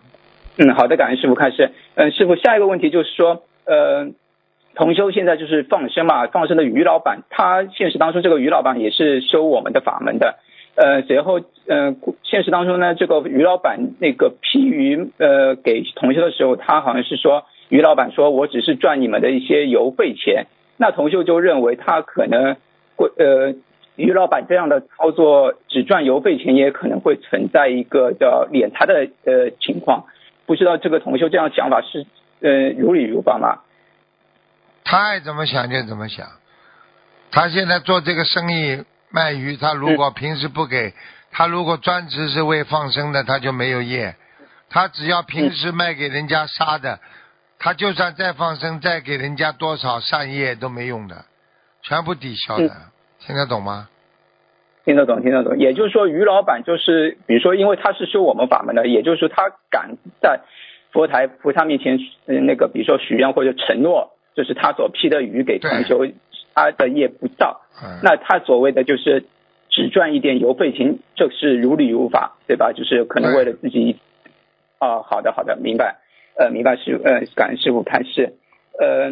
[0.59, 1.71] 嗯，好的，感恩师傅开始。
[1.95, 4.09] 嗯，师傅，下一个问题就是说，呃，
[4.75, 10.37] 同修现在就是放生嘛，放生的于老板，他现实当中这个于老板也是修我们的法门的。
[10.77, 20.45] 呃，随后，呃，现实当中呢，这个于老板那个批鱼，呃，给同修的时候，他好像是说，于老板说我只是赚你们的一些邮费钱，
[20.77, 22.57] 那同修就认为他可能
[22.95, 23.55] 会，呃，
[23.95, 30.05] 于老板这样的操作只赚邮费钱，也可能会存在一个叫敛财的呃情况。
[30.45, 32.05] 不知道这个同修这样想法是
[32.39, 33.61] 呃如理如法吗？
[34.83, 36.27] 他爱怎么想就怎么想。
[37.31, 38.85] 他现在做这个生意
[39.17, 40.93] 卖鱼，他如果平时不给，
[41.31, 44.15] 他如果专职是为放生的，他就没有业。
[44.69, 46.99] 他只要平时卖给人家杀的，
[47.57, 51.25] 他就算再放生，再给人家多少善业都没用的，
[51.81, 52.65] 全部抵消的。
[52.65, 52.71] 嗯
[53.19, 53.89] 听得懂吗？
[54.85, 55.57] 听得懂，听得懂。
[55.57, 60.39] 也就是说，于老板就是，比如说，因为他是修我们法门的，也就是说，他敢在
[60.93, 61.97] 佛台菩萨面前，
[62.27, 66.05] 嗯，那个比如说许愿或者承诺，就是他所批的鱼给同修，
[66.57, 67.61] 他的业不造。
[67.81, 67.99] 嗯。
[68.03, 69.25] 那他所谓的就是
[69.69, 72.73] 只赚一点油费钱，这是如理如法，对吧？
[72.73, 73.97] 就是可能为了自己。
[74.79, 75.97] 哦，好的，好的，明白。
[76.35, 78.33] 呃，明白师呃，感恩师傅开示。
[78.79, 79.11] 呃，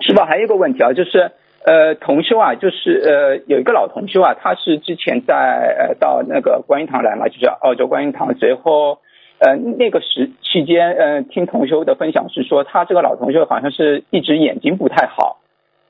[0.00, 1.32] 师傅还有一个问题啊，就是。
[1.62, 9.00] 呃，同修啊，就是呃，有一个老同修啊，他是之前在呃到那个观音堂来嘛，就是澳洲观音堂，随后
[9.40, 15.42] 呃那个时期间，呃听同修的分享是说，他这个老同修好像是一直眼睛不太好，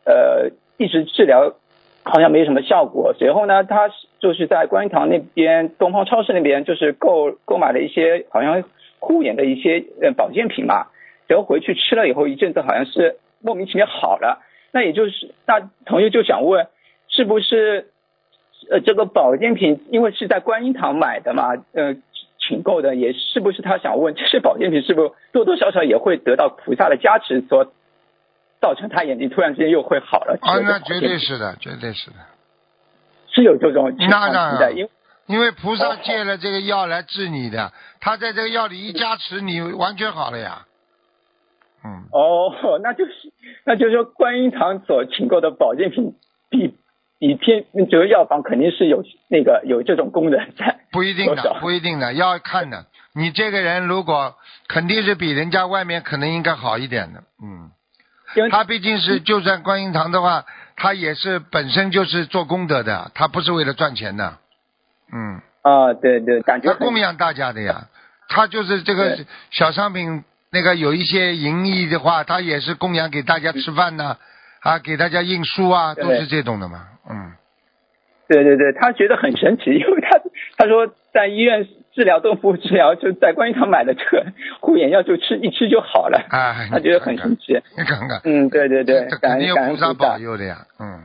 [0.04, 1.52] 呃一直治疗
[2.02, 8.64] 好像没什么效果，随后呢，他就是在观音堂那边东方超市那边就是购购买了一些好像
[8.98, 10.86] 护眼的一些呃保健品嘛，
[11.28, 14.40] 然后回去吃了以后一阵子好像是莫名其妙好了。
[14.72, 16.66] 那也就是，那同学就想问，
[17.08, 17.90] 是不是
[18.70, 21.94] 呃这个保健品因为是在观音堂买的嘛，呃
[22.38, 27.70] 请购的，也是不是他想问，这些保健品是不是多多少少也会得到菩萨的加持，所
[28.60, 30.38] 造成他眼睛突然之间又会好了？
[30.42, 32.16] 啊，那绝对是的，绝对是的，
[33.32, 34.90] 是有这种情况那存在，因为
[35.26, 40.66] 因为菩萨借了这个药来治你的，他在这个药里一加持，你完全好了呀。
[41.84, 42.04] 嗯。
[42.12, 42.52] 哦，
[42.82, 43.32] 那就是，
[43.64, 46.14] 那就是说，观音堂所请购的保健品
[46.50, 46.74] 比
[47.18, 50.80] 比偏这个药房肯定是有那个有这种功能在。
[50.90, 52.86] 不一定的，不一定的，要看的。
[53.14, 54.34] 你这个人如果
[54.68, 57.70] 肯定是比人家外面可能应该好一点的，嗯。
[58.50, 60.44] 他毕竟是就算观音堂的话，
[60.76, 64.38] 他也是本身就是做功德的，他不是为了赚钱的，
[65.12, 65.40] 嗯。
[65.62, 67.88] 啊，对对，感觉他供养大家的呀，
[68.28, 69.18] 他就是这个
[69.50, 70.24] 小商品。
[70.52, 74.16] 那个有一些盈利的话，他也是供养给大家吃饭呐，
[74.62, 77.32] 啊，给大家印书啊，都是这种的嘛，嗯。
[78.26, 80.18] 对对对，他觉得很神奇，因为他
[80.56, 81.68] 他说在医院
[82.00, 84.24] 治疗都不治疗，就在观音堂买的这个
[84.60, 86.18] 护眼药，就吃一吃就好了。
[86.30, 87.60] 啊，他觉得很神奇。
[87.76, 88.22] 你看看。
[88.24, 91.02] 嗯，对对对，肯定有菩萨保佑的呀，嗯。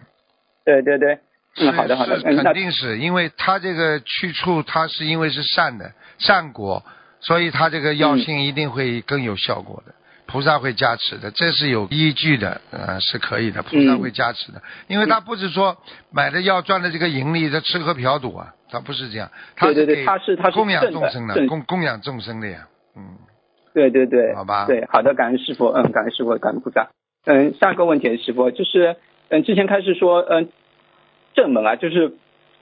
[0.63, 1.19] 对对对，
[1.59, 6.81] 嗯，好的好的，肯定是因为他这个去处，他是因为是善的善果。
[7.21, 9.95] 所以他这个药性一定会更有效果的，嗯、
[10.27, 15.77] 菩萨会加持的，这是有依据的，呃，是可以的，菩萨会加持的，嗯、因为他不是说
[16.11, 23.17] 买的药赚的这个盈利，他吃喝嫖赌啊，他不是这样，他对对对，他是他是供养众生的，供供养众生的呀，嗯，
[23.73, 26.89] 对对对，好吧，对，好的，感恩师傅，嗯，感恩师傅，感恩菩萨，
[27.25, 28.95] 嗯，下一个问题师傅就是，
[29.29, 30.49] 嗯，之前开始说，嗯，
[31.33, 32.13] 正门啊，就是。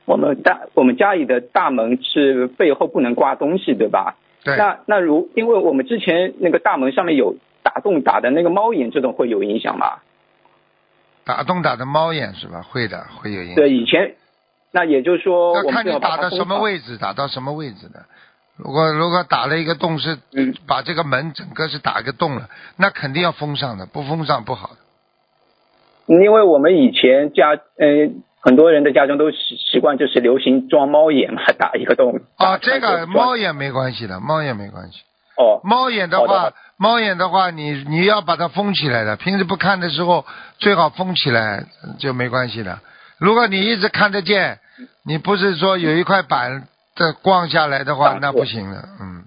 [0.06, 4.18] 我们大我们家里的大门是背后不能挂东西，对吧？
[4.44, 10.00] 对，那那如因为我们之前那个大门上面有打洞打的那个猫眼，这种会有影响吗？
[11.26, 12.62] 打洞打的猫眼是吧？
[12.62, 13.56] 会的，会有影响。
[13.56, 14.16] 对，以前
[14.72, 18.04] 那也就是说，看你打到什么位置，打到什么位置的。
[18.58, 24.76] 如果如果打了一个洞是，嗯把这个门整个是打一个洞了，那肯定要封上的，不封上不好的。
[26.06, 32.20] 因为我们以前家嗯、很多人的家中都习习惯就是流行装猫眼嘛，打一个洞。
[32.36, 35.00] 啊，这个猫眼没关系的，猫眼没关系。
[35.36, 39.16] 哦猫眼的话猫眼的话，你你要把它封起来的。
[39.16, 40.26] 平时不看的时候，
[40.58, 41.66] 最好封起来
[42.00, 42.80] 就没关系的。
[43.18, 44.60] 如果你一直看得见，
[45.06, 48.90] 你不是说有一块板的逛下来的话，那不行的。
[49.00, 49.24] 嗯，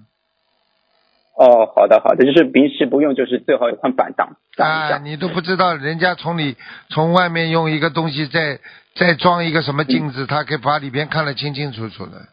[1.36, 6.56] 哦，好的好的，就是平时不用，就是最好有块板挡挡一啊，你都不知道人家从里
[6.90, 8.58] 从外面用一个东西再
[8.96, 12.26] 再装一个什么镜子，他可以把里边看得清清楚楚的，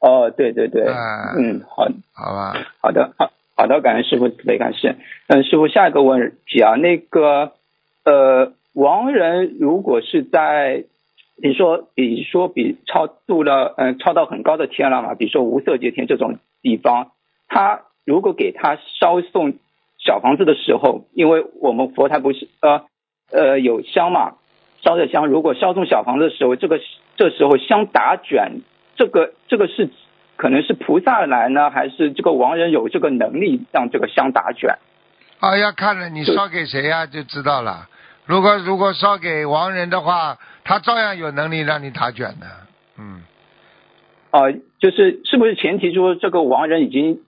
[0.00, 2.54] 哦，对对对，啊嗯，好好吧？
[2.80, 3.30] 好的好
[3.60, 4.96] 好的，感恩师傅特别感谢。
[5.26, 7.52] 嗯，师傅下一个问题啊，那个
[8.06, 10.84] 呃，亡人如果是在
[11.42, 17.10] 比如说，比如说比超度了，嗯、超到很高的天了嘛，比如说无色界天这种地方，
[17.48, 19.52] 他如果给他烧送
[19.98, 22.86] 小房子的时候，因为我们佛台不是呃
[23.30, 24.36] 呃有香嘛，
[24.82, 26.80] 烧的香，如果烧送小房子的时候，这个
[27.16, 28.62] 这时候香打卷，
[28.96, 29.90] 这个这个是
[30.40, 34.78] 可能是菩萨来呢，还是这个亡人有这个能力让这个香打卷？
[35.38, 37.86] 啊，要看了你烧给谁呀、就知道了。
[38.24, 42.46] 如果如果烧给亡人的话，他照样有能力让你打卷的。
[42.96, 43.20] 嗯，
[44.30, 47.20] 啊、就是是不是前提说这个亡人已经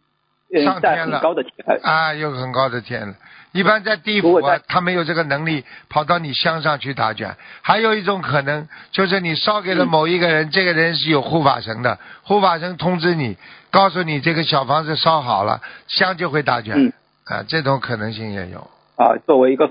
[0.64, 1.80] 上天了高的天？
[1.82, 3.14] 啊，有很高的天了。
[3.52, 7.36] 一般在地府啊他没有这个能力跑到你乡上去打卷。
[7.60, 13.36] 还有一种可能，就是你烧给了嗯某一个人，这个人是有护法神的，护法神通知你，
[13.70, 16.74] 告诉你这个小房子烧好了，香就会打卷。
[16.76, 16.92] 嗯
[17.24, 18.70] 啊，这种可能性也有。
[18.96, 19.68] 啊，作为一个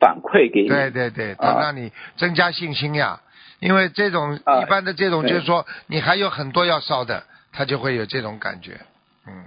[0.00, 0.68] 反馈给你。
[0.68, 3.20] 对对对，他啊让你增加信心呀。
[3.58, 8.80] 因为这种啊一般的这种，就是说你还有很多要烧的，他就会有这种感觉。
[9.26, 9.44] 嗯，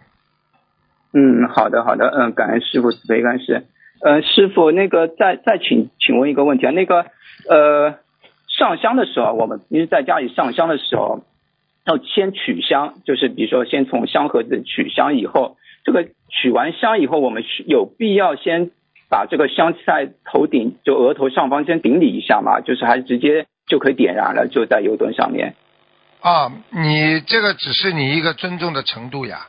[1.13, 3.63] 嗯，好的好的，嗯，感恩师傅慈悲感谢。
[4.01, 7.05] 呃，师傅，那个再再请请问一个问题啊，那个
[7.47, 7.99] 呃
[8.47, 11.23] 上香的时候，我们平时在家里上香的时候，
[11.85, 15.55] 要先取香，就是比如说先从香盒子取香以后，
[15.85, 18.71] 这个取完香以后，我们是有必要先
[19.09, 25.55] 把这个香在头顶就额头上方先顶礼一下嘛，就是还是直接就可以点燃了，就在油灯上面。
[26.21, 29.47] 啊，你这个只是你一个尊重的程度呀，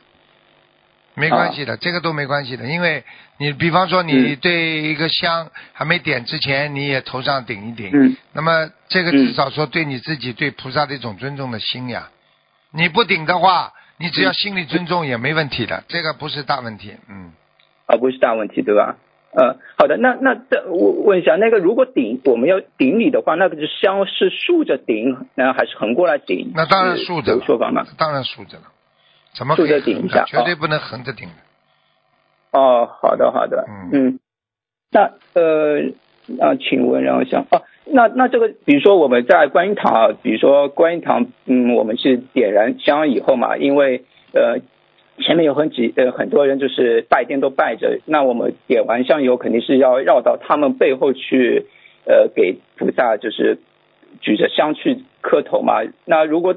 [1.15, 3.03] 没关系的，这个都没关系的，因为
[3.37, 12.09] 你比方说你嗯对一个香还没点之前，你也头上顶一顶，嗯那么这个嗯至少说对你自己对菩萨的一种尊重的心呀。
[12.71, 16.93] 你不顶的话，你只要心里尊重也没问题的，这个不是大问题。
[17.09, 17.31] 嗯，
[17.85, 18.97] 啊不是大问题，对吧？
[19.37, 26.51] 呃，好的，那那这我问一下，那个如果顶我们要顶礼的话，那个是香是竖着顶，呢还是横过来顶？
[26.55, 27.85] 那当然竖着了有说法吗？
[27.97, 28.63] 当然竖着了，
[29.37, 32.59] 怎么竖着顶一下绝对不能横着顶的。
[32.59, 34.19] 哦，好的好的，嗯嗯，
[34.91, 35.91] 那呃，
[36.27, 44.59] 那请问，然后想哦，那那这个，比如说我们在观音堂啊，比如说观音堂，嗯，我们是点燃香以后嘛，因为呃
[45.19, 51.65] 前面有很几呃很多人就是拜殿都拜着，那我们点完香以后，肯定是要绕到他们背后去，
[52.05, 53.59] 呃，给菩萨就是
[54.21, 55.81] 举着香去磕头嘛。
[56.05, 56.55] 那如果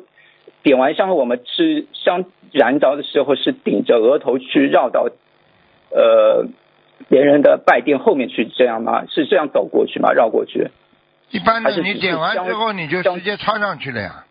[0.63, 5.09] 点完香后，我们是香燃着的时候是顶着额头去绕到
[5.91, 6.47] 呃
[7.09, 9.07] 别人的拜殿后面去，这样吗？
[9.09, 10.13] 是这样走过去吗？
[10.13, 10.69] 绕过去？
[11.31, 14.25] 一般的，你点完香之后你就直接插上去了呀。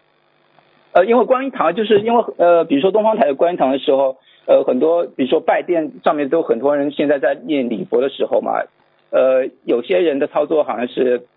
[0.93, 4.17] 呃，因为观音堂就是因为呃，比如说东方台的观音堂的时候，
[4.47, 8.63] 呃，很多比如说拜殿上面都很多人现在在念礼佛的时候嘛，
[9.11, 11.27] 呃，有些人的操作好像是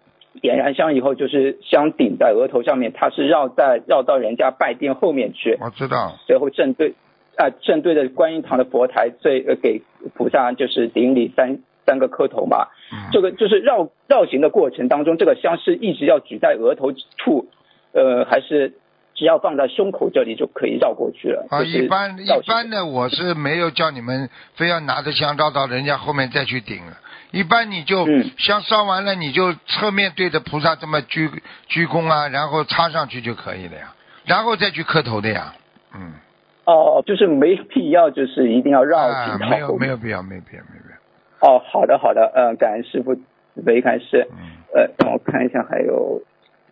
[0.40, 6.94] 点燃香以后，就是香顶在额头上面，它是绕在绕到人家拜殿后面去，我知道，最后正对
[7.36, 9.82] 啊、正对着观音堂的佛台最呃给
[10.14, 12.68] 菩萨就是顶礼三三个磕头嘛。
[12.92, 17.48] 嗯，这个就是绕绕行的过程当中，这个香是一直要举在额头处，
[17.92, 18.74] 呃，还是
[19.14, 21.46] 只要放在胸口这里就可以绕过去了？
[21.50, 26.92] 啊，一般一般的我是没有叫你们非要拿着香绕到人家后面再去顶了。
[27.32, 31.30] 一般你就嗯香烧完了，你就侧面对着菩萨这么鞠
[31.68, 33.94] 鞠躬啊，然后插上去就可以了呀，
[34.26, 35.54] 然后再去磕头的呀。
[35.94, 36.12] 嗯，
[36.66, 39.76] 哦，就是没必要，就是一定要绕啊，行到没有。
[39.76, 41.48] 没有必要，没有必要，没有必要。
[41.48, 44.28] 哦，好的好的，嗯、感恩师傅慈悲开示。
[44.30, 46.22] 嗯，呃，让我看一下还有，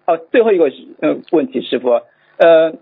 [0.07, 2.01] 哦，最后一个是呃问题，师傅，
[2.37, 2.73] 呃，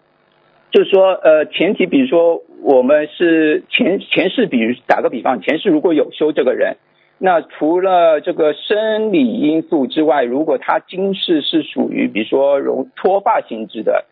[0.71, 6.77] 就是说呃前提，比如说我们是前前世，比如打个比方，前世如果有修这个人，
[7.19, 14.05] 那除了这个生理因素之外，如果他今世是属于比如说容脱发性质的，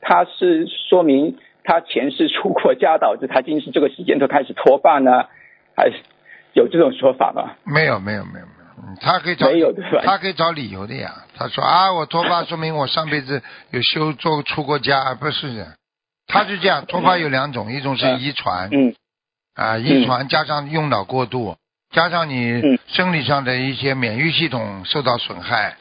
[0.00, 5.24] 他是说明他前世出过家，导致他今世这个时间都开始脱发呢，
[5.76, 5.96] 还是
[6.52, 7.56] 有这种说法吗？
[7.64, 11.24] 没有没有没有没有，嗯他可以找没有对吧他可以找理由的呀。
[11.36, 15.66] 他说啊，我脱发说明我上辈子有修做出过家，不是的。
[16.28, 18.94] 他是这样，脱发有两种，一种是遗传，嗯
[19.54, 21.56] 啊，遗传加上用脑过度，
[21.92, 22.78] 加上你嗯。
[22.88, 25.76] 生理上的一些免疫系统受到损害，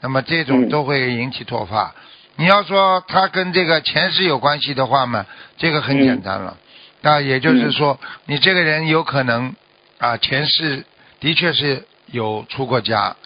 [0.00, 0.68] 那么这种嗯。
[0.68, 1.94] 都会引起脱发。
[2.36, 6.56] 你要说它跟这个前世有关系的话嘛，这个很简单了。
[7.00, 9.54] 那也就是说，你这个人有可能
[9.98, 10.84] 啊，前世
[11.20, 13.16] 的确是有出过家。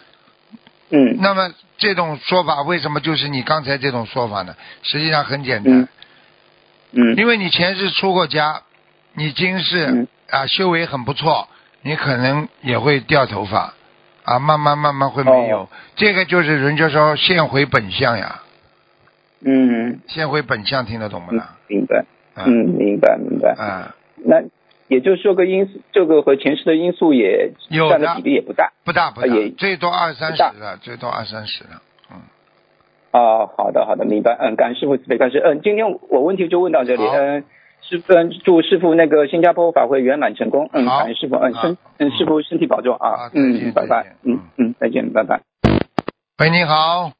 [0.89, 1.17] 嗯。
[1.19, 4.55] 那么这种说法为什么就是你刚才这种说法呢？
[4.83, 5.87] 实际上很简单，嗯。
[6.91, 7.15] 嗯。
[7.17, 8.61] 因为你前世出过家，
[9.13, 10.07] 你今世、嗯。
[10.29, 11.49] 啊修为很不错，
[11.81, 13.73] 你可能也会掉头发，
[14.23, 15.61] 啊，慢慢慢慢会没有。
[15.61, 18.41] 哦这个就是人家说现回本相呀，
[19.41, 22.05] 嗯现回本相听得懂不嗯啦？，明白，
[22.35, 23.53] 啊嗯明白明白。
[23.57, 24.41] 啊，那
[24.87, 28.71] 也就是说个因素，这个和前世的因素也有的占的比例也不大。
[28.83, 31.81] 不大不大啊也，最多二三十了，最多二三十了。
[32.11, 32.21] 嗯，
[33.11, 34.35] 哦，好的好的，明白。
[34.39, 35.39] 嗯，感恩师傅慈悲开示。
[35.45, 37.03] 嗯，今天我问题就问到这里。
[37.03, 37.43] 嗯，
[37.81, 40.69] 师傅，嗯祝师傅那个新加坡法会圆满成功。
[40.73, 41.35] 嗯，好师傅。
[41.37, 43.29] 嗯，好身嗯师傅身体保重好啊。
[43.29, 44.15] 再见嗯，拜拜。
[44.23, 45.41] 嗯嗯，再见，拜拜。
[46.39, 47.11] 喂，你好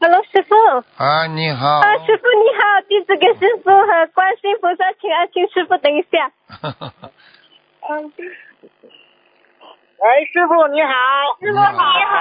[0.00, 0.54] ，Hello，师傅。
[1.02, 1.66] 啊，你好。
[1.78, 6.32] 啊，师傅你好，弟子给师傅和观世音菩萨请安，请师傅等一下。
[7.88, 8.12] 嗯，
[10.02, 10.92] 喂，师傅你好，
[11.40, 12.16] 师傅好你好。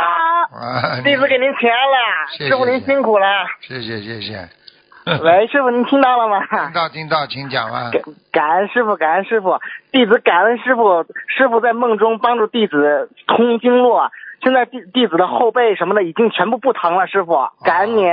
[0.57, 1.97] 啊，弟子给您请安了，
[2.37, 3.25] 谢谢师傅您辛苦了。
[3.61, 4.60] 谢谢谢谢。
[5.23, 6.45] 喂，师傅您听到了吗？
[6.45, 7.89] 听到听到，请讲啊。
[7.91, 9.59] 感感恩师傅，感恩师傅，
[9.91, 14.11] 弟子感恩师傅，师傅在梦中帮助弟子通经络，
[14.43, 18.07] 现在弟弟子的后背什么的已经全部不疼了，师傅，感恩您。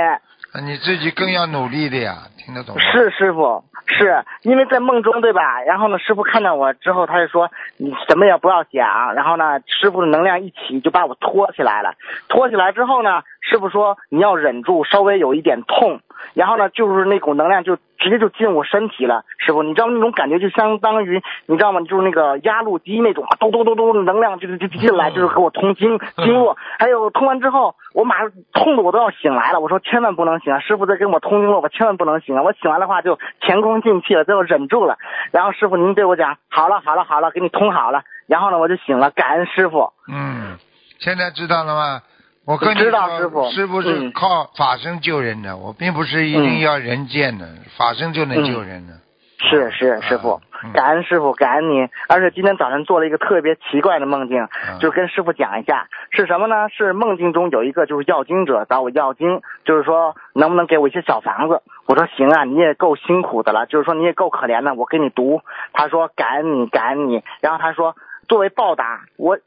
[0.51, 2.81] 那你自己更要努力的呀，听得懂吗？
[2.81, 5.61] 是师傅，是因为在梦中对吧？
[5.61, 11.93] 然后呢，师傅看到我之后，他就说你什么也不要想，然后呢，师傅的能量一起就把我托起来了。
[12.29, 15.99] 托起来之后呢，师傅说你要忍住，稍微有一点痛，
[16.33, 19.23] 然后呢，就是那股能量就直接就进我身体了。
[19.37, 21.81] 师傅，你知道那种感觉就相当于你知道吗？
[21.81, 26.57] 就是那个压路机那种，咚咚咚咚，能量就就就进来，就是给我通经经络。
[26.77, 29.59] 还有通完之后，我马上痛的我都要醒来了。
[29.59, 30.59] 我说千万不能醒啊！
[30.59, 32.43] 师傅在跟我通经络，我千万不能醒啊！
[32.43, 34.97] 我醒完的话就前功尽弃了，最后忍住了。
[35.31, 38.03] 然后师傅您对我讲，好了好了好了，给你通好了。
[38.27, 39.91] 然后呢，我就醒了，感恩师傅。
[40.07, 40.57] 嗯，
[40.99, 42.01] 现在知道了吗？
[42.49, 47.45] 我跟你知道说，师傅师傅是嗯靠法身救人的，我并不是一定要人见的，
[47.77, 48.93] 法身就能救人的。
[49.37, 51.87] 是是，师傅嗯，感恩师傅，感恩您。
[52.07, 56.69] 而且今天早晨做了一个特别奇怪的梦境，嗯就跟师傅讲一下，是什么呢？
[56.75, 61.61] 是梦境中有一个就是要经者找我要经，就是说能不能给我一些小房子？
[61.85, 65.41] 我说行啊，你也够辛苦的了，就是说你也够可怜的，我给你读。
[65.71, 67.23] 他说感恩你，感恩你。
[67.41, 67.95] 然后他说。
[68.29, 69.39] 作为报答，我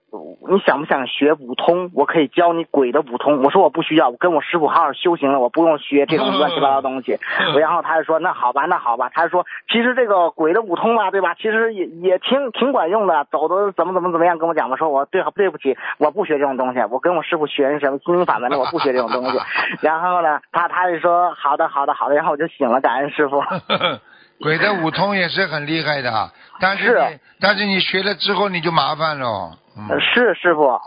[0.51, 1.91] 你想不想学五通？
[1.95, 3.41] 我可以教你鬼的五通。
[3.43, 7.19] 我说我不需要，我跟我师傅好好修行了，我不用学这种乱七八糟东西。
[7.57, 9.09] 然后他就说那好吧，那好吧。
[9.15, 11.35] 他说其实这个鬼的五通吧，对吧？
[11.35, 14.77] 其实也也挺挺管用的，走的怎么怎么怎么样，跟我讲吧。
[14.77, 19.39] 说我对对不起，我不学这种东西，我跟我师傅学什么心灵法门的，我不学这种东西。
[19.81, 23.41] 然后呢，他他就说好的好的好的，然后我就醒了，感恩师傅。
[24.43, 26.31] 鬼的 五通也是很厉害的，
[26.61, 29.59] 但是是但是你学了之后你就麻烦了。
[29.75, 30.79] 嗯，是师傅，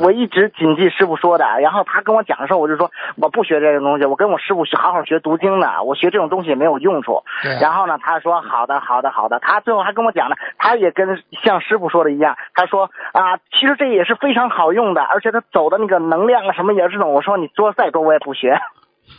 [0.00, 1.44] 我一直谨记师傅说的。
[1.60, 7.24] 然后他跟我讲的时候，我就说我不学这种东西，我跟我师傅学好好学读经的，我学这种东西也没有用处。
[7.42, 9.40] 对啊然后呢，他说好的，好的，好的。
[9.40, 17.12] 他最后还跟我讲了，他也跟像师傅说的一样，他说啊，其实这也是非常好用的，而且他走的那个能量啊什么也是这种。
[17.12, 18.56] 我说你说再多我也不学。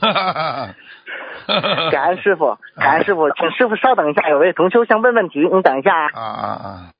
[1.92, 6.10] 感恩师傅，感恩师傅，请师傅稍等一下，有位同修想问问题，你等一下啊。
[6.14, 6.92] 啊啊啊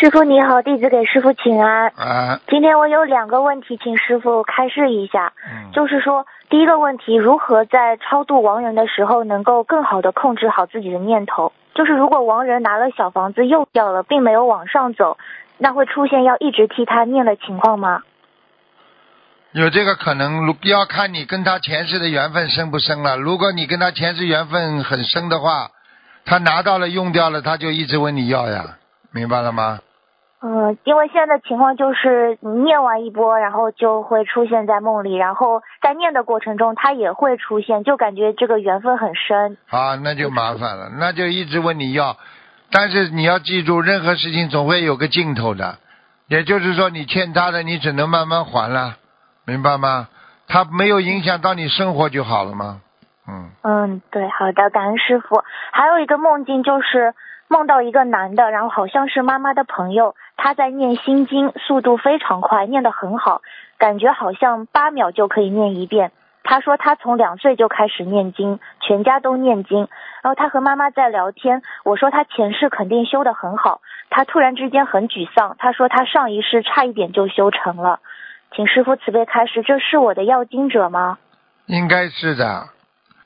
[0.00, 1.86] 师傅你好，弟子给师傅请安。
[1.90, 2.40] 啊啊！
[2.48, 5.32] 今天我有两个问题，请师傅开示一下。
[5.46, 11.52] 嗯，就是说，第一个问题，如何在超度亡人的时候能够更好的控制好自己的念头？
[11.74, 15.16] 就是如果亡人拿了小房子又掉了，并没有往上走，
[15.58, 18.02] 那会出现要一直替他念的情况吗？
[19.54, 23.16] 有这个可能，如要看你跟他前世的缘分深不深了。
[23.16, 25.70] 如果你跟他前世缘分很深的话，
[26.24, 28.78] 他拿到了用掉了，他就一直问你要呀，
[29.12, 29.78] 明白了吗？
[30.42, 39.56] 嗯，因为现在的情况就是你念完一波，然后就会出现在梦里，然后在念的过程中他也会出现，就感觉这个缘分很深。
[39.70, 42.16] 啊，那就麻烦了，那就一直问你要，
[42.72, 45.78] 但是你要记住，任何事情总会有个尽头的，
[46.26, 48.96] 也就是说，你欠他的，你只能慢慢还了，
[49.46, 50.08] 明白吗？
[50.46, 52.80] 他没有影响到你生活就好了吗？
[53.26, 55.42] 嗯，嗯，对，好的，感恩师傅。
[55.72, 57.14] 还有一个梦境就是
[57.48, 63.40] 梦到一个男的，然后好像是妈妈的朋友，他在念心经，速度非常快，念得很好，
[63.78, 66.12] 感觉好像八秒就可以念一遍。
[66.42, 69.88] 他说他从两岁就开始念经，全家都念经。
[70.22, 73.80] 然后他和妈妈在聊天，我说他前世肯定修得很好，
[74.10, 78.00] 他突然之间很沮丧，他说他上一世差一点就修成了。
[78.54, 81.18] 请师傅慈悲开示，这是我的要经者吗？
[81.66, 82.68] 应该是的，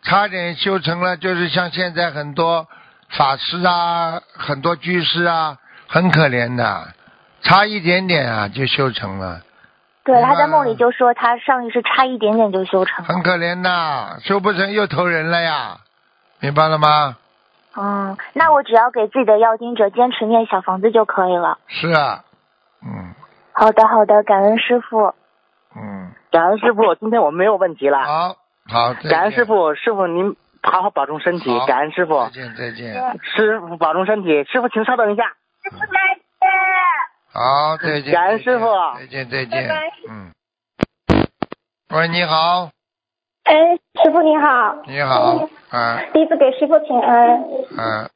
[0.02, 2.66] 差点修成了，就是像现在很多
[3.10, 5.58] 法师啊，很多居士啊，
[5.88, 6.88] 很可怜的，
[7.42, 9.42] 差一点点啊就修成了，
[10.04, 13.12] 对，他在梦里就说他上一世差一点点就修成了。
[13.12, 15.78] 很可怜呐，修不成又投人了呀，
[16.40, 17.16] 明白了吗？
[17.76, 21.58] 嗯，那我只要给自己的要经者坚持念小房子就可以了。
[21.68, 22.27] 是啊，嗯
[23.58, 25.12] 好的，好的，感恩师傅。
[25.74, 27.98] 嗯，感恩师傅，今天我没有问题了。
[28.04, 28.36] 好，
[28.68, 32.22] 好，感恩师傅，师傅您好好保重身体，感恩师傅。
[32.26, 35.24] 再，见再见，师傅保重身体，师傅请稍等一下。
[35.64, 36.48] 师傅再见
[37.32, 38.66] 好，再见，感恩师傅。
[38.96, 39.68] 再见再见，
[40.08, 40.30] 嗯，
[41.96, 42.70] 喂，你好，
[43.42, 43.54] 哎，
[44.04, 46.00] 师傅你好，你好，啊。
[46.12, 47.42] 弟子给师傅请安。
[47.76, 48.10] 嗯，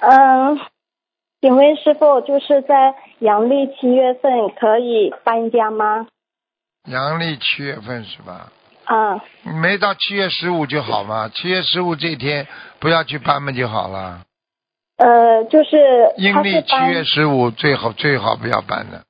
[0.00, 0.58] 嗯，
[1.42, 6.06] 请问师傅，就是在阳历七月份可以搬家吗？
[6.86, 8.52] 阳历七月份是吧？
[8.84, 9.20] 啊，
[9.60, 12.46] 没到七月十五就好嘛，七月十五这天
[12.78, 14.20] 不要去搬嘛就好了。
[14.98, 19.02] 呃，就是阴历七月十五最好最好不要搬的。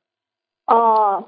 [0.66, 1.26] 哦，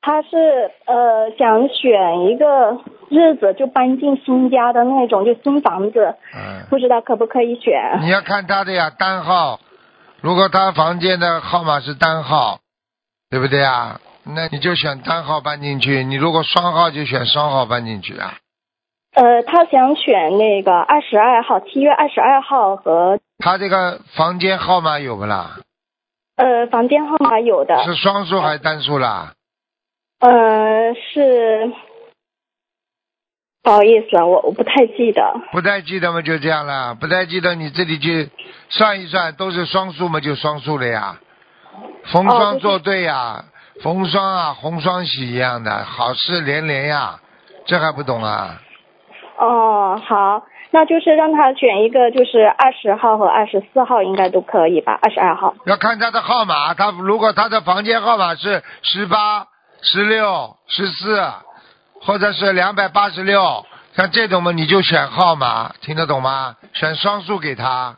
[0.00, 2.80] 他是呃想选一个
[3.10, 7.98] 日子就搬进新家的那种，就新房子，嗯，不知道可不可以选？
[8.00, 9.60] 你要看他的呀，单号。
[10.22, 12.60] 如果他房间的号码是单号，
[13.28, 14.00] 对不对啊？
[14.24, 16.04] 那你就选单号搬进去。
[16.04, 18.34] 你如果双号就选双号搬进去啊。
[19.14, 25.58] 呃，他想选那个二十二号，七月二十二号和他这个房间号码有不啦？
[26.36, 29.34] 呃房间号码有的，是双数还是单数啦？
[30.20, 31.72] 呃是，
[33.62, 35.22] 不好意思啊，我我不太记得。
[35.52, 36.96] 不太记得嘛，就这样了。
[36.96, 38.28] 不太记得，你自己去
[38.68, 41.16] 算一算，都是双数嘛，就双数了呀。
[42.06, 43.44] 逢双作对呀，
[43.82, 47.20] 逢双啊，红双喜一样的，好事连连呀。
[47.64, 48.60] 这还不懂啊？
[49.38, 50.42] 哦，好，
[50.72, 54.98] 那就是让他选一个，就是二十号和二十四号应该都可以吧？
[55.00, 55.54] 二十二号。
[55.66, 59.46] 要看他的号码，他如果他的房间号码是十八、
[59.82, 61.22] 十六、十四，
[62.04, 66.56] 或者是两百八十六，像这种嘛，你就选号码，听得懂吗？
[66.72, 67.96] 选双数给他。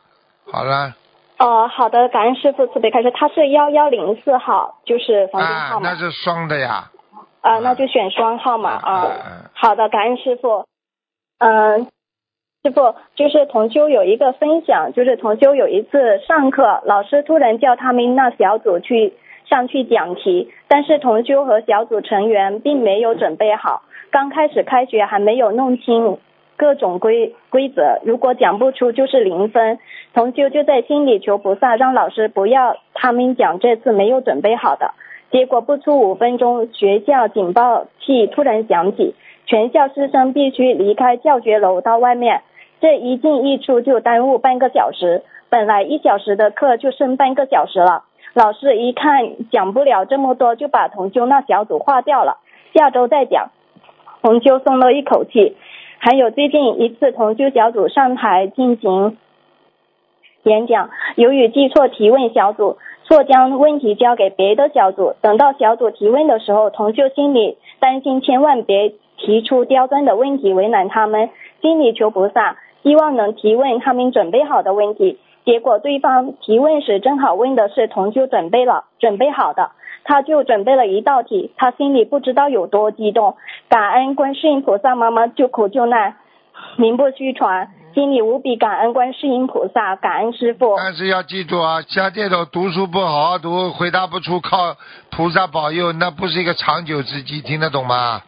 [0.52, 0.94] 好了，
[1.38, 6.90] 哦，好的，感恩师傅慈悲开示，他是幺幺零四号，就是房间啊号，码那是双的呀。
[7.40, 9.06] 啊，那就选双号码嗯啊。
[9.06, 10.66] 嗯好的，感恩师傅。
[11.38, 11.86] 嗯、
[12.62, 19.14] 师傅，就是同修有一个分享，就是同修有一次上课，老师突然叫他们那小组去
[19.48, 26.18] 上去讲题，但是同修和小组成员并没有准备好，刚开始开学还没有弄清
[26.56, 29.78] 各种规规则，如果讲不出就是零分。
[30.14, 34.92] 同修就在心里求菩萨，让老师不要他们讲这次没有准备好的。
[35.32, 39.16] 结果不出五分钟，学校警报器突然响起，
[39.46, 42.42] 全校师生必须离开教学楼到外面。
[42.80, 48.04] 这一进一出就耽误半个小时，本来一小时的课就剩半个小时了。
[48.34, 52.38] 老师一看讲不了这么多，就把同修那小组划掉了，
[52.74, 53.50] 下周再讲。
[54.22, 55.56] 同修松了一口气。
[55.98, 59.16] 还有最近一次同修小组上台进行
[60.42, 65.14] 演讲，由于记错提问小组，错将问题交给别的小组。
[65.22, 71.30] 等到小组提问的时候，同修心里担心，千万别提出刁钻的问题为难他们，
[71.62, 75.18] 心里求菩萨，希望能提问他们准备好的问题。
[75.44, 79.72] 结果对方提问时正好问的是同修准备了准备好的，
[80.04, 83.36] 他就准备了一道题，他心里不知道有多激动，
[83.68, 86.16] 感恩观世音菩萨妈妈救苦救难，
[86.76, 90.76] 名不虚传，心里无比感恩观世音菩萨，感恩师傅。
[90.76, 94.74] 但是要记住啊，像这种读书不好好读，回答不出，靠
[95.10, 98.22] 菩萨保佑，那不是一个长久之计，听得懂吗？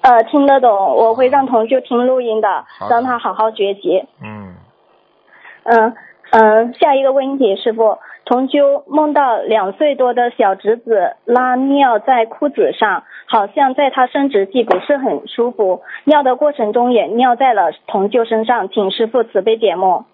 [0.00, 4.04] 呃，听得懂，我会让同修听录音的，让他好好学习。
[4.22, 4.54] 嗯，
[5.64, 5.94] 嗯
[6.38, 20.04] 嗯，下一个问题，师傅，同修梦到两岁多的小侄子拉尿在裤子上，好像在他生殖器不是很舒服，尿的过程中也尿在了同修身上，请师傅慈悲解梦。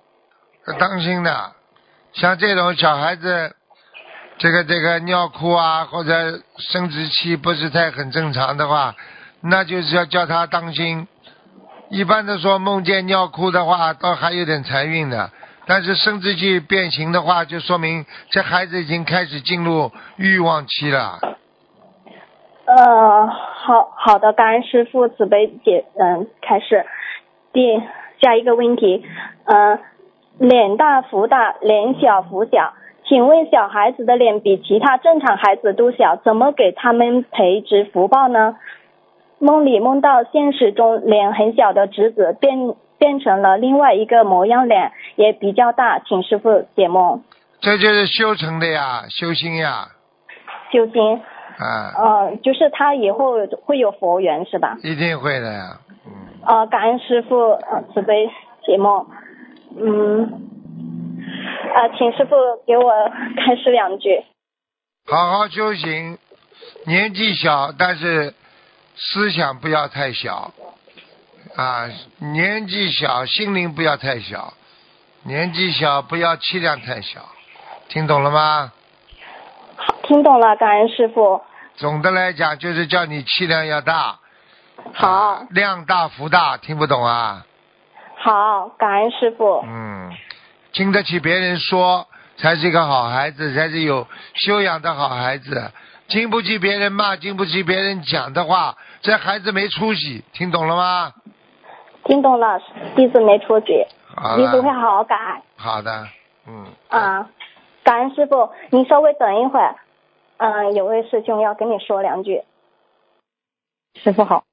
[0.68, 1.34] 要当心的，
[2.12, 3.56] 像这种小孩子，
[4.38, 6.12] 这个这个尿裤啊，或者
[6.56, 8.94] 生殖器不是太很正常的话，
[9.42, 11.08] 那就是要叫他当心。
[11.90, 15.30] 一般的说，梦见尿裤的话，倒还有点财运的。
[15.74, 21.18] 但是生殖器变形的话，就说明这孩子已经开始进入欲望期了。
[22.66, 26.84] 呃，好好的，感恩师傅慈悲解，嗯，开始
[27.54, 27.80] 第
[28.20, 29.02] 下一个问题，
[29.46, 29.78] 嗯、
[30.36, 32.74] 脸大福大，脸小福小，
[33.08, 38.56] 请问小孩子的脸比其他正常孩子都小，怎么给他们培植福报呢？
[39.38, 47.24] 梦里梦到现实中脸很小的侄子变变成了另外一个模样脸，也比较大，请师傅解梦
[47.60, 49.88] 这就是修成的呀，修心呀，
[50.70, 51.20] 修心。
[51.58, 54.76] 啊，呃，就是他以后会有佛缘是吧？
[54.84, 55.80] 一定会的呀。
[56.46, 58.30] 呃，感恩师傅呃慈悲
[58.64, 59.04] 解梦，
[59.76, 60.22] 嗯，
[61.74, 62.92] 啊、请师傅给我
[63.36, 64.22] 开示两句。
[65.10, 66.18] 好好修行，
[66.86, 68.32] 年纪小，但是
[68.94, 70.52] 思想不要太小
[71.54, 71.86] 啊，
[72.18, 74.54] 年纪小，心灵不要太小，
[75.24, 77.20] 年纪小不要气量太小，
[77.88, 78.72] 听懂了吗？
[80.04, 81.42] 听懂了，感恩师傅。
[81.76, 84.18] 总的来讲，就是叫你气量要大，
[84.94, 87.44] 好，量大福大，听不懂啊？
[88.16, 89.62] 好，感恩师傅。
[89.66, 90.10] 嗯，
[90.72, 92.06] 经得起别人说，
[92.38, 95.70] 才是一个好孩子，才是有修养的好孩子。
[96.08, 101.12] 经不起别人骂，经不起别人讲的话，这孩子没出息，听懂了吗？
[102.04, 102.60] 听懂了，
[102.96, 103.86] 弟子没出局，
[104.36, 105.42] 弟子会了，好好改。
[105.56, 106.06] 好的，
[106.46, 107.28] 嗯，啊，
[107.84, 109.76] 感恩师傅，您稍微等一会儿，
[110.38, 112.42] 嗯、有位师兄要跟你说两句。
[114.02, 114.44] 师傅好，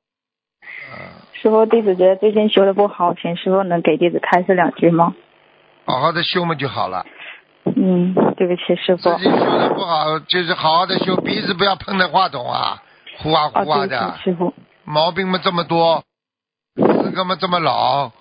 [1.34, 5.16] 师傅弟子觉得最近修的不好，请师傅能给弟子开示两句吗？
[5.86, 7.06] 好好的修嘛就好了。
[7.64, 9.10] 嗯，对不起师傅。
[9.18, 12.84] 自己修的不好，就是好好的修，鼻子不要碰着话筒啊，
[13.18, 14.54] 呼啊哦，呼啊的师傅。
[14.84, 16.04] 毛病嘛这么多，
[16.80, 18.12] 资格嘛这么老，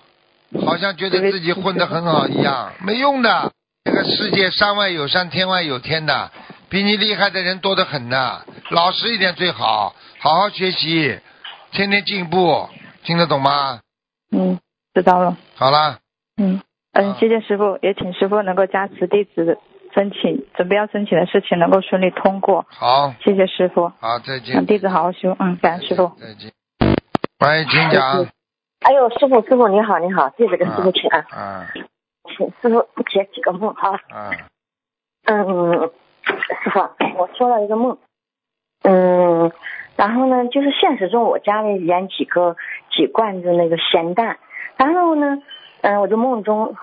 [0.65, 3.51] 好像觉得自己混得很好一样，没用的。
[3.85, 6.31] 这个世界山外有山，天外有天的，
[6.69, 8.41] 比你厉害的人多得很呢。
[8.69, 11.19] 老实一点最好，好好学习，
[11.71, 12.67] 天天进步，
[13.03, 13.79] 听得懂吗？
[14.31, 14.59] 嗯，
[14.93, 15.37] 知道了。
[15.55, 15.99] 好啦，
[16.37, 16.61] 嗯
[16.93, 19.57] 嗯，谢谢师傅，也请师傅能够加持弟子
[19.95, 22.65] 申请准备要申请的事情能够顺利通过。
[22.69, 25.35] 好，谢谢师傅，好，再让见，弟子好好修。
[25.39, 26.11] 嗯，感恩师傅。
[26.19, 26.51] 再见。
[27.39, 28.38] 欢迎，请讲。
[28.81, 31.67] 哎呦，师傅，师傅你好，你好，弟子给师傅请安，啊
[32.25, 33.99] 请师傅解几个梦啊。
[35.25, 35.91] 嗯，嗯，
[36.63, 36.79] 师傅，
[37.17, 37.97] 我做了一个梦，
[38.83, 39.51] 嗯，
[39.97, 42.55] 然后呢，就是现实中我家里养几个
[42.89, 44.37] 几罐子那个咸蛋，
[44.77, 45.43] 然后呢，
[45.81, 46.75] 嗯，我的梦中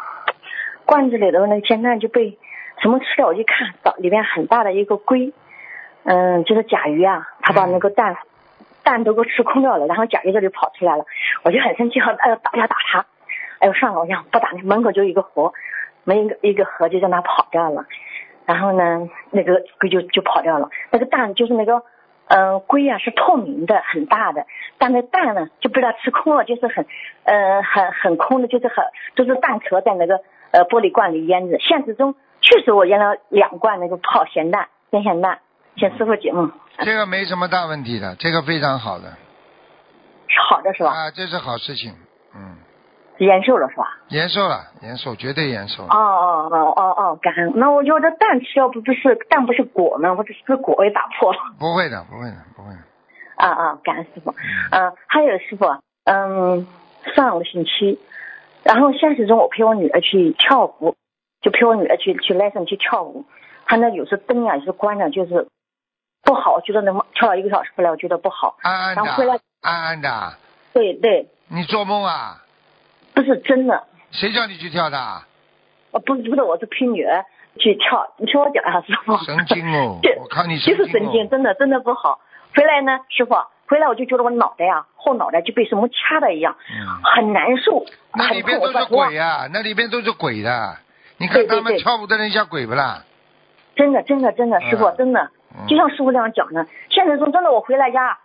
[0.85, 2.39] 罐子里的那个咸蛋就被
[2.83, 5.33] 什么吃了，我一看到里面很大的一个龟，
[6.05, 8.19] 嗯，就是甲鱼啊，它把那个蛋。
[8.87, 11.05] 蛋都给我吃空掉了，然后甲鱼这里跑出来了，
[11.43, 13.05] 我就很生气，要打要打它，
[13.59, 15.53] 哎呦算了，我想不打门口就一个河，
[16.05, 17.85] 没一个一个河就让它跑掉了，
[18.47, 21.83] 然后呢那个龟就就跑掉了，那个蛋就是那个
[22.29, 24.47] 嗯、龟啊是透明的很大的，
[24.79, 26.85] 但那蛋呢就被它吃空了，就是很
[27.23, 28.85] 呃很很空的，就是很
[29.15, 30.21] 都是蛋壳在那个
[30.51, 31.57] 呃玻璃罐里腌着。
[31.61, 35.39] 现实中确实我腌了两罐那个泡咸蛋腌咸蛋，
[35.77, 36.51] 请师傅解梦，
[36.85, 39.17] 这个没什么大问题的，这个非常好的。
[40.29, 40.91] 是好的是吧？
[40.91, 41.95] 啊，这是好事情，
[42.35, 42.57] 嗯，
[43.19, 43.99] 延寿了是吧？
[44.09, 45.85] 延寿了，延寿，绝对延寿。
[45.85, 47.53] 哦哦哦哦哦，感恩。
[47.57, 50.15] 那我觉得蛋吃要不不是蛋不是果呢？
[50.15, 51.39] 我这是不是果也打破了？
[51.59, 52.79] 不会的，不会的，不会的。
[53.37, 54.35] 啊啊，感恩师傅。
[54.71, 55.65] 嗯、还有师傅，
[56.05, 56.67] 嗯，
[57.15, 57.99] 上个星期，
[58.65, 60.97] 然后现实中我陪我女儿去跳舞，
[61.41, 63.25] 就陪我女儿去去 lesson 去跳舞，
[63.65, 65.49] 她那有时灯啊有时关了，就是
[66.27, 68.57] 不好，我觉得能跳了一个小时回来，我觉得不好。
[68.63, 69.39] 暗暗然后回来
[70.03, 70.35] 的，
[70.75, 72.43] 对对，你做梦啊？
[73.15, 74.99] 不是真的，谁叫你去跳的？
[75.93, 77.25] 呃，不是不是，我是陪女儿
[77.59, 79.17] 去跳，你听我讲啊，师傅。
[79.25, 80.11] 神经哦 就！
[80.21, 80.87] 我看你就神经哦。
[80.87, 82.21] 是神经，真的真的不好。
[82.55, 83.35] 回来呢，师傅，
[83.69, 86.57] 回来我就觉得我脑袋呀、后脑袋就被什么掐的一样，
[87.15, 88.31] 很难受，嗯那。
[88.33, 90.77] 里边都是鬼呀、那里边都是鬼的。
[91.19, 93.05] 你看他们跳舞的人像鬼不啦？
[93.77, 95.31] 真的真的真的，师傅嗯真的，
[95.69, 96.67] 就像师傅这样讲的。
[96.89, 98.19] 现实中真的，我回到家，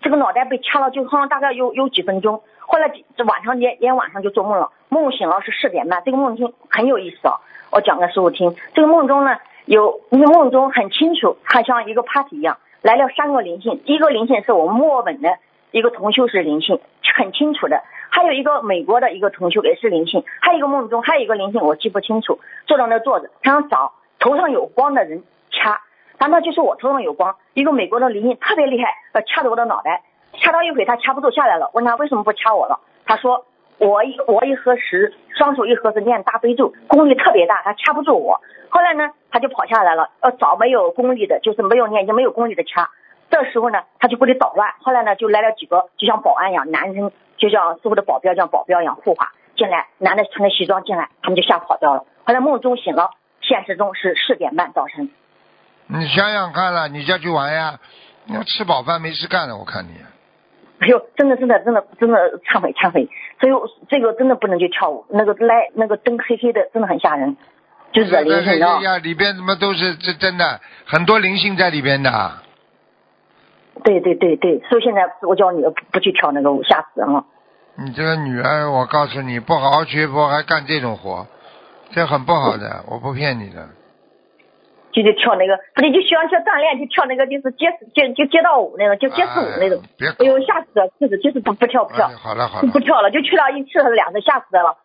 [0.00, 2.42] 这个脑袋被掐了，就好像大概有有几分钟。
[2.58, 7.40] 后来这晚上连连晚上就做梦了，梦醒了是四点半，这个梦境很有意思哦。
[7.70, 9.36] 我讲给师傅听，这个梦中呢，
[9.66, 15.38] 有梦中很清楚，它像一个 party 一样来了三个灵性，第一个灵性是我们墨尔本的
[15.70, 16.80] 一个同修是灵性，
[17.14, 25.80] 很清楚的，还有一个美国的一个同修也是灵性，还有一个梦中还有一个灵性我记不清楚，坐在那坐着，他想找头上有光的人掐，
[26.18, 30.02] 但那就是我头上有光，一个美国的灵性特别厉害，呃掐着我的脑袋，
[30.34, 33.44] 掐到一会他掐不住下来了，问他为什么不掐我了，他说。
[33.80, 38.40] 我一我一合十，双手一合十念大悲咒，功力特别大，他掐不住我。
[38.70, 40.10] 后来呢，他就跑下来了。
[40.20, 42.90] 要找没有功力的，就是没有念经、没有功力的掐。
[43.30, 44.74] 这时候呢，他就不得捣乱。
[44.82, 49.86] 后来呢，就来了几个，就像保安一样，男生就像师傅的保镖，像保镖一样护法进来。
[49.98, 52.04] 男的穿着西装进来，他们就吓跑掉了。
[52.24, 53.10] 后来梦中醒了，
[53.42, 55.08] 现实中是四点半早晨。
[55.88, 57.78] 你想想看了，你再去玩呀？
[58.24, 59.90] 你要吃饱饭没事干了，我看你。
[60.80, 63.08] 哎呦，真的真的真的真的忏悔忏悔，
[63.40, 63.52] 所以
[63.88, 67.36] 这个真的不能去跳舞，那个来那个灯黑黑的，真的很吓人，
[67.90, 68.98] 就是灵性啊。
[68.98, 72.32] 里边怎么都是这真的很多灵性在里边的。
[73.82, 77.24] 对对对对，所以现在我叫你不去跳那个舞，吓死人了。
[77.76, 81.26] 你这个女儿，我告诉你，不好好学佛还干这种活，
[81.92, 83.68] 这很不好的，我不骗你的。
[84.92, 89.82] 就就跳那个，不对，就喜欢去锻炼，就跳那个，就是街街就街道舞那种，就街舞那种。
[90.18, 90.88] 哎呦，吓死了！
[90.98, 92.08] 就是就是不不跳不跳。
[92.08, 92.68] 好了好了。
[92.72, 94.76] 不跳了，就去了一次还是两次，吓死了。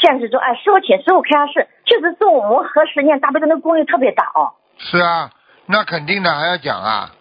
[0.00, 4.54] 现实中，哎，师傅请师傅开下示，确实是我们和十年大悲咒那功力特别大哦。
[4.78, 5.30] 是啊，
[5.66, 7.12] 那肯定的，还要讲啊。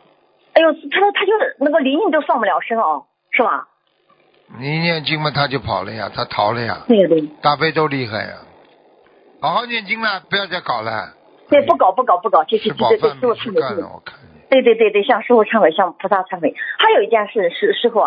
[0.53, 3.67] 哎呦，他说他就是那个灵性都上不了身哦，是吧？
[4.59, 6.79] 你念经嘛，他就跑了呀，他逃了呀。
[6.87, 7.21] 对对。
[7.41, 8.33] 大悲咒厉害呀，
[9.41, 11.13] 好好念经了，不要再搞了。
[11.53, 13.83] 对，不搞不搞不搞，就是对对师傅忏悔。
[14.49, 16.53] 对对对对，向师傅忏悔，向菩萨忏悔。
[16.77, 17.99] 还有一件事是师傅，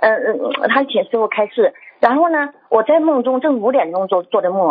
[0.00, 1.72] 嗯嗯，他请师傅开示。
[2.00, 4.68] 然后呢，我在梦中正五点钟做做的梦，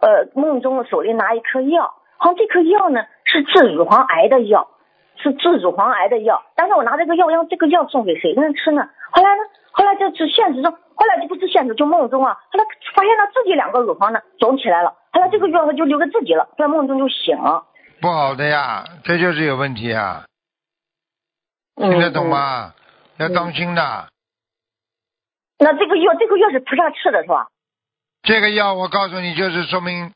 [0.00, 4.68] 呃，梦中手里拿一颗药，好像这颗药呢是治乳房癌的药，
[5.16, 6.42] 是治乳房癌的药。
[6.56, 8.88] 但是我拿这个药，让这个药送给谁能吃呢？
[9.10, 12.64] 后来呢，后来就是现实中，后来就不是现实，就梦中啊，后来
[12.94, 17.64] 发现他自己两个乳房呢肿起来了，后来这个药他就留给自己了，在梦中就醒了。
[18.00, 20.24] 不好的呀，这就是有问题啊！
[21.76, 22.72] 听得懂吗？
[23.18, 24.08] 要当心的。
[25.58, 27.48] 那这个药，这个药是菩萨吃的是吧？
[28.22, 30.12] 这个药我告诉你，就是说明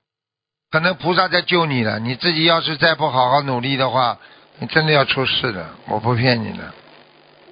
[0.70, 1.99] 可能菩萨在救你了。
[1.99, 4.18] 你自己要是再不好好努力的话，
[4.59, 5.66] 你真的要出事的。
[5.91, 6.72] 我不骗你的。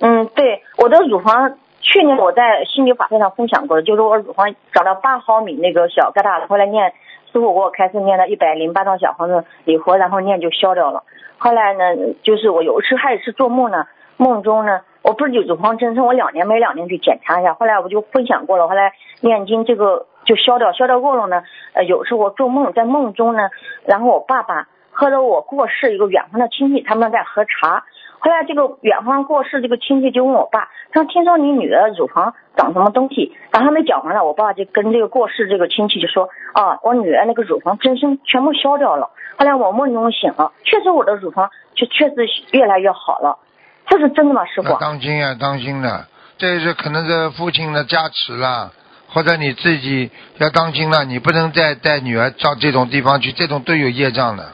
[0.00, 6.94] 嗯，对，我的乳房去年我在心理法会上分享过的，就是我乳房长了八毫米那个小疙瘩，后来念。
[7.32, 11.02] 师傅给我开始念了一百零八张小房子礼佛，然后念就消掉了。
[11.38, 11.82] 后来呢，
[12.22, 13.86] 就是我有一次还是做梦呢，
[14.18, 17.54] 梦中呢，我不是有乳房增生，我两年没两年去检查一下。
[17.54, 21.42] 后来我就分享过了，后来念经这个就消掉，消掉过了呢。
[21.72, 23.48] 呃，有时候我做梦，在梦中呢，
[23.86, 27.84] 然后我爸爸和着我过世一个远方的亲戚，他们在喝茶。
[28.24, 39.10] 后来这个远方过世这个亲戚就问我爸，他说听说你女儿乳房长什么东西，然后还没讲完了，我爸就跟这个过世这个亲戚就说啊，我女儿那个乳房增生全部消掉了。
[39.36, 42.14] 后来我梦中醒了，确实我的乳房就确实
[42.52, 43.38] 越来越好了，
[43.88, 44.78] 这是真的吗，师傅？
[44.78, 46.06] 当心啊，当心的，
[46.38, 48.70] 这是可能是父亲的加持啦，
[49.08, 54.52] 或者你自己要当心了，你不能再带女儿到这种地方去，这种都有业障的。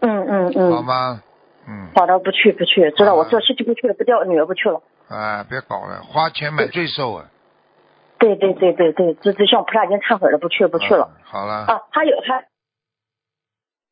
[0.00, 0.72] 嗯嗯嗯。
[0.72, 1.22] 好吗？
[1.68, 4.80] 嗯，好的，不去不去，知道我这事情不去了，不叫女儿不去了。
[5.08, 7.26] 哎，别搞了，花钱买罪受啊！
[8.18, 11.10] 对对对对对，这这向菩萨已经忏悔了，不去不去了。
[11.22, 11.66] 好了。
[11.66, 12.46] 啊，还有还，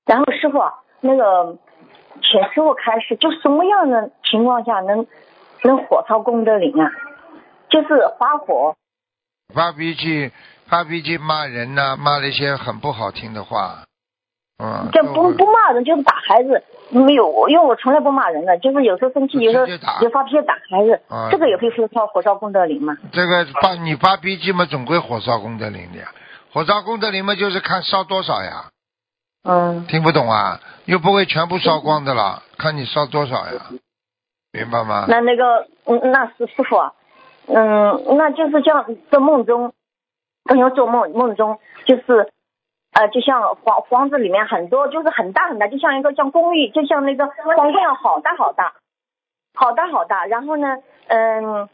[0.07, 0.59] 然后师傅
[1.01, 1.59] 那个，
[2.23, 5.07] 请师傅开始，就什么样的情况下能
[5.63, 6.91] 能火烧功德林啊？
[7.69, 8.77] 就是发火。
[9.53, 10.33] 发脾气，
[10.67, 13.85] 发脾气骂人呐，骂了一些很不好听的话。
[14.59, 14.89] 嗯。
[14.93, 16.63] 这不不骂人，就是打孩子。
[16.95, 19.67] 没有，因为我从来不骂人的，就是有时候生气，有时候
[20.01, 22.97] 就发脾气打孩子，这个也会烧火烧功德林嘛？
[23.11, 26.07] 这个发你发脾气嘛，总归火烧功德林的呀。
[26.53, 28.67] 火烧功德林嘛，就是看烧多少呀。
[29.43, 29.85] 嗯。
[29.89, 30.61] 听不懂啊？
[30.85, 33.67] 又不会全部烧光的了，看你烧多少呀？
[34.53, 35.07] 明白吗？
[35.09, 36.77] 那那个，嗯，那是师傅，
[37.49, 39.73] 嗯，那就是像在梦中，
[40.45, 42.31] 朋友做梦梦中就是。
[42.95, 48.75] 呃，就像房房子里面很多，就是很大很大，就像一个像公寓，就像那个皇宫好大好大，
[49.53, 50.27] 好大好大。
[50.27, 50.79] 然后呢，
[51.09, 51.69] 嗯，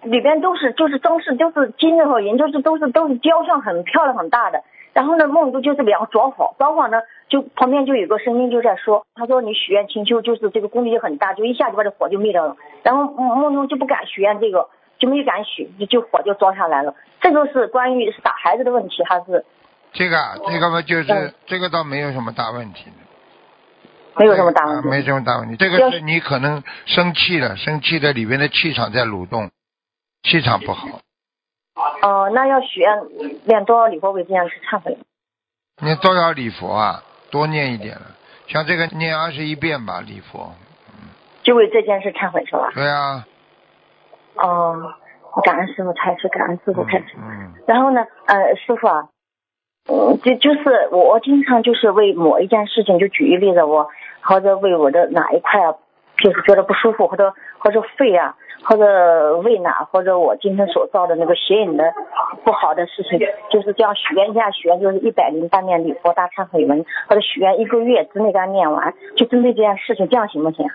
[0.00, 4.62] 里边都是就是装饰，都是金的和银，就是都是都是雕像，很漂亮很大的。
[4.94, 12.56] 然后呢，梦中就是两个着火，着火呢，就旁边就有个声音就在说，他说你许愿清修，就是这个功力就很大，就一下就把这火就灭掉了。
[12.82, 16.94] 然后梦中就不敢许愿这个，就没敢许，就火就着下来了。
[17.20, 19.44] 这个是关于是打孩子的问题还是？
[19.92, 20.16] 这个
[20.46, 22.96] 这个嘛，就是这个倒没有什么大问题的。
[24.16, 24.88] 没有什么大问题。
[24.88, 25.56] 啊没什么大问题。
[25.56, 29.50] 这个是你可能生气了，生气的里面的气场在蠕动，
[30.22, 31.00] 气场不好。
[32.02, 32.90] 哦、那要许愿
[33.44, 34.98] 练多少礼佛为这样去忏悔？
[35.80, 37.02] 念多少礼佛啊？
[37.30, 38.02] 多念一点了，
[38.46, 40.52] 像这个念二十一遍吧，礼佛。
[41.42, 42.70] 就为这件事忏悔是吧？
[42.74, 43.26] 对啊，
[44.36, 44.76] 哦，
[45.42, 47.16] 感恩师傅开始，感恩师傅开始。
[47.16, 49.08] 嗯，然后呢，呃，师傅啊，
[49.88, 53.88] 嗯，就就是我我经常就是为某一件事情，就举一例子，我
[54.20, 55.74] 或者为我的哪一块啊，
[56.18, 61.92] 就是觉得不舒服，或者或者肺啊，或者胃哪，或者我今天所造的那个邪淫的
[62.44, 63.18] 不好的事情，
[63.50, 70.68] 就是这样许愿一下，许愿就是一百零八念礼佛大忏悔文，或者许愿一个月之内给它念完，就针对这件事情，这样行不行？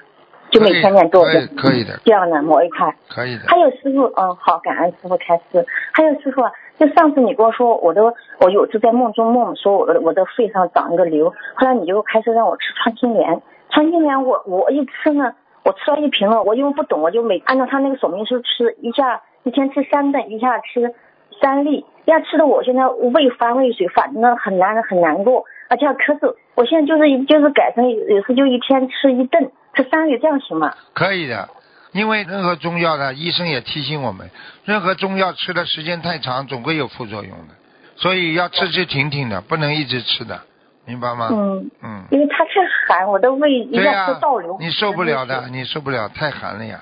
[0.49, 1.45] 就每天念多遍？
[1.57, 2.93] 可以的，这样的某一块。
[3.09, 3.41] 可以的。
[3.47, 5.65] 还有师傅，嗯，好，感恩师傅开示。
[5.93, 6.49] 还有师傅啊，
[6.79, 20.93] 就上次你跟我说，我的我有次在梦中梦说我的我的肺上长一个瘤，后来你就开始让我吃穿心莲，穿心莲我我一吃呢，我吃了一瓶了，我因为不懂，我就每按照他那个说明书吃，一下一天吃三顿，一下吃
[21.41, 26.35] 三粒，一下吃的我现在胃反胃水，反正很难很难过，而且要咳嗽。
[26.55, 30.71] 我现在就是就是改成有时就一天吃一顿，吃三粒，这样行吗？
[30.93, 31.47] 可以的，
[31.93, 34.29] 因为任何中药呢，医生也提醒我们，
[34.65, 37.53] 任何中药吃的时间太长，总归有副作用的，
[37.95, 40.41] 所以要吃吃停停的，不能一直吃的，
[40.85, 41.29] 明白吗？
[41.31, 41.71] 嗯。
[41.81, 42.51] 嗯，因为它太
[42.87, 44.57] 寒，我的胃一下是倒流。
[44.59, 46.81] 你受不了的，你受不了，太寒了呀，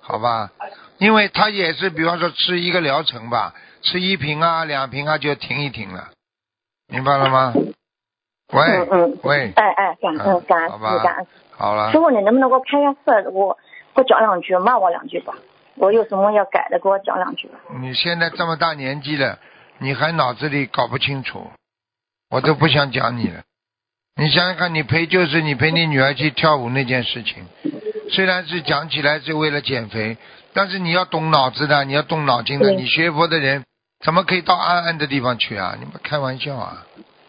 [0.00, 0.50] 好吧？
[0.98, 6.10] 因为它也是，比方说吃一个疗程吧，吃一瓶啊、两瓶啊就停一停了，
[6.88, 7.52] 明白了吗？
[8.52, 9.18] 喂，嗯嗯。
[9.22, 11.26] 喂，哎哎，感恩感恩感恩。
[11.56, 13.30] 好了师，傅，你能不能给我开下色？
[13.30, 13.56] 我
[13.94, 15.34] 给我讲两句，骂我两句吧。
[15.76, 17.58] 我有什么要改的，给我讲两句吧。
[17.80, 19.38] 你现在这么大年纪了，
[19.78, 21.50] 你还脑子里搞不清楚，
[22.30, 23.42] 我都不想讲你了。
[24.16, 27.46] 你想想看，你陪就是你陪你女儿去跳舞那件事情，
[28.10, 30.18] 虽然是讲起来是为了减肥，
[30.52, 32.70] 但是你要动脑子的，你要动脑筋的。
[32.72, 33.64] 你学佛的人
[34.04, 35.74] 怎么可以到暗暗的地方去啊？
[35.78, 36.86] 你们开玩笑啊？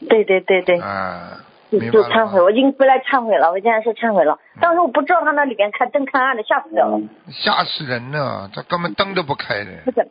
[0.09, 1.39] 对对对对，啊，
[1.79, 4.37] 就忏悔，我已经回来忏悔了，我现在是忏悔了。
[4.59, 6.99] 当时我不知道他那里边看灯看暗的，吓死人了。
[7.31, 9.71] 吓死人了，他根本灯都不开的。
[9.85, 10.07] 不是，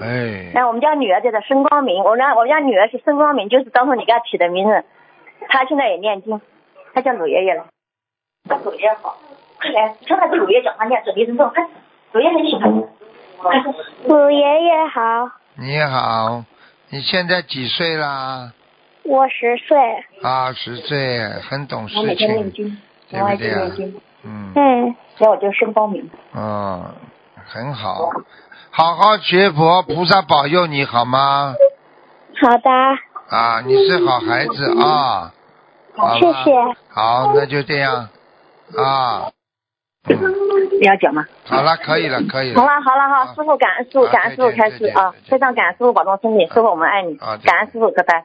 [0.00, 4.84] 哎，那我们家女儿叫做申光明，我家我们家女儿是申光明，就是当初你给她起的名字。
[5.48, 6.40] 她现在也念经，
[6.94, 7.66] 她叫鲁爷爷了。
[8.48, 9.16] 她鲁爷爷好，
[9.58, 11.66] 快来，看看这鲁爷爷讲话念准提神咒，快，
[12.12, 12.84] 鲁爷爷很喜欢你。
[14.08, 16.44] 鲁爷爷好，你好，
[16.90, 18.52] 你现在几岁啦？
[19.04, 19.76] 我十岁。
[20.22, 22.78] 啊，十岁，很懂事我每天念情，
[23.10, 24.00] 经，我爱对不对啊去念经。
[24.24, 26.10] 嗯，嗯，所以我就申光明。
[26.34, 26.82] 嗯，
[27.46, 28.08] 很好，
[28.70, 31.54] 好好学佛，菩萨保佑你好吗？
[32.40, 32.70] 好的，
[33.28, 35.32] 啊，你是好孩子啊，
[35.94, 36.52] 好谢谢。
[36.88, 38.08] 好，那就这样
[38.76, 39.30] 啊，
[40.08, 41.26] 你要讲吗？
[41.44, 42.60] 好了，可以了，可以了。
[42.60, 48.24] 好了好了好，师傅感恩师傅感恩师傅开始啊，非常感恩师傅保重身体，师傅我们爱你感恩师傅，拜拜。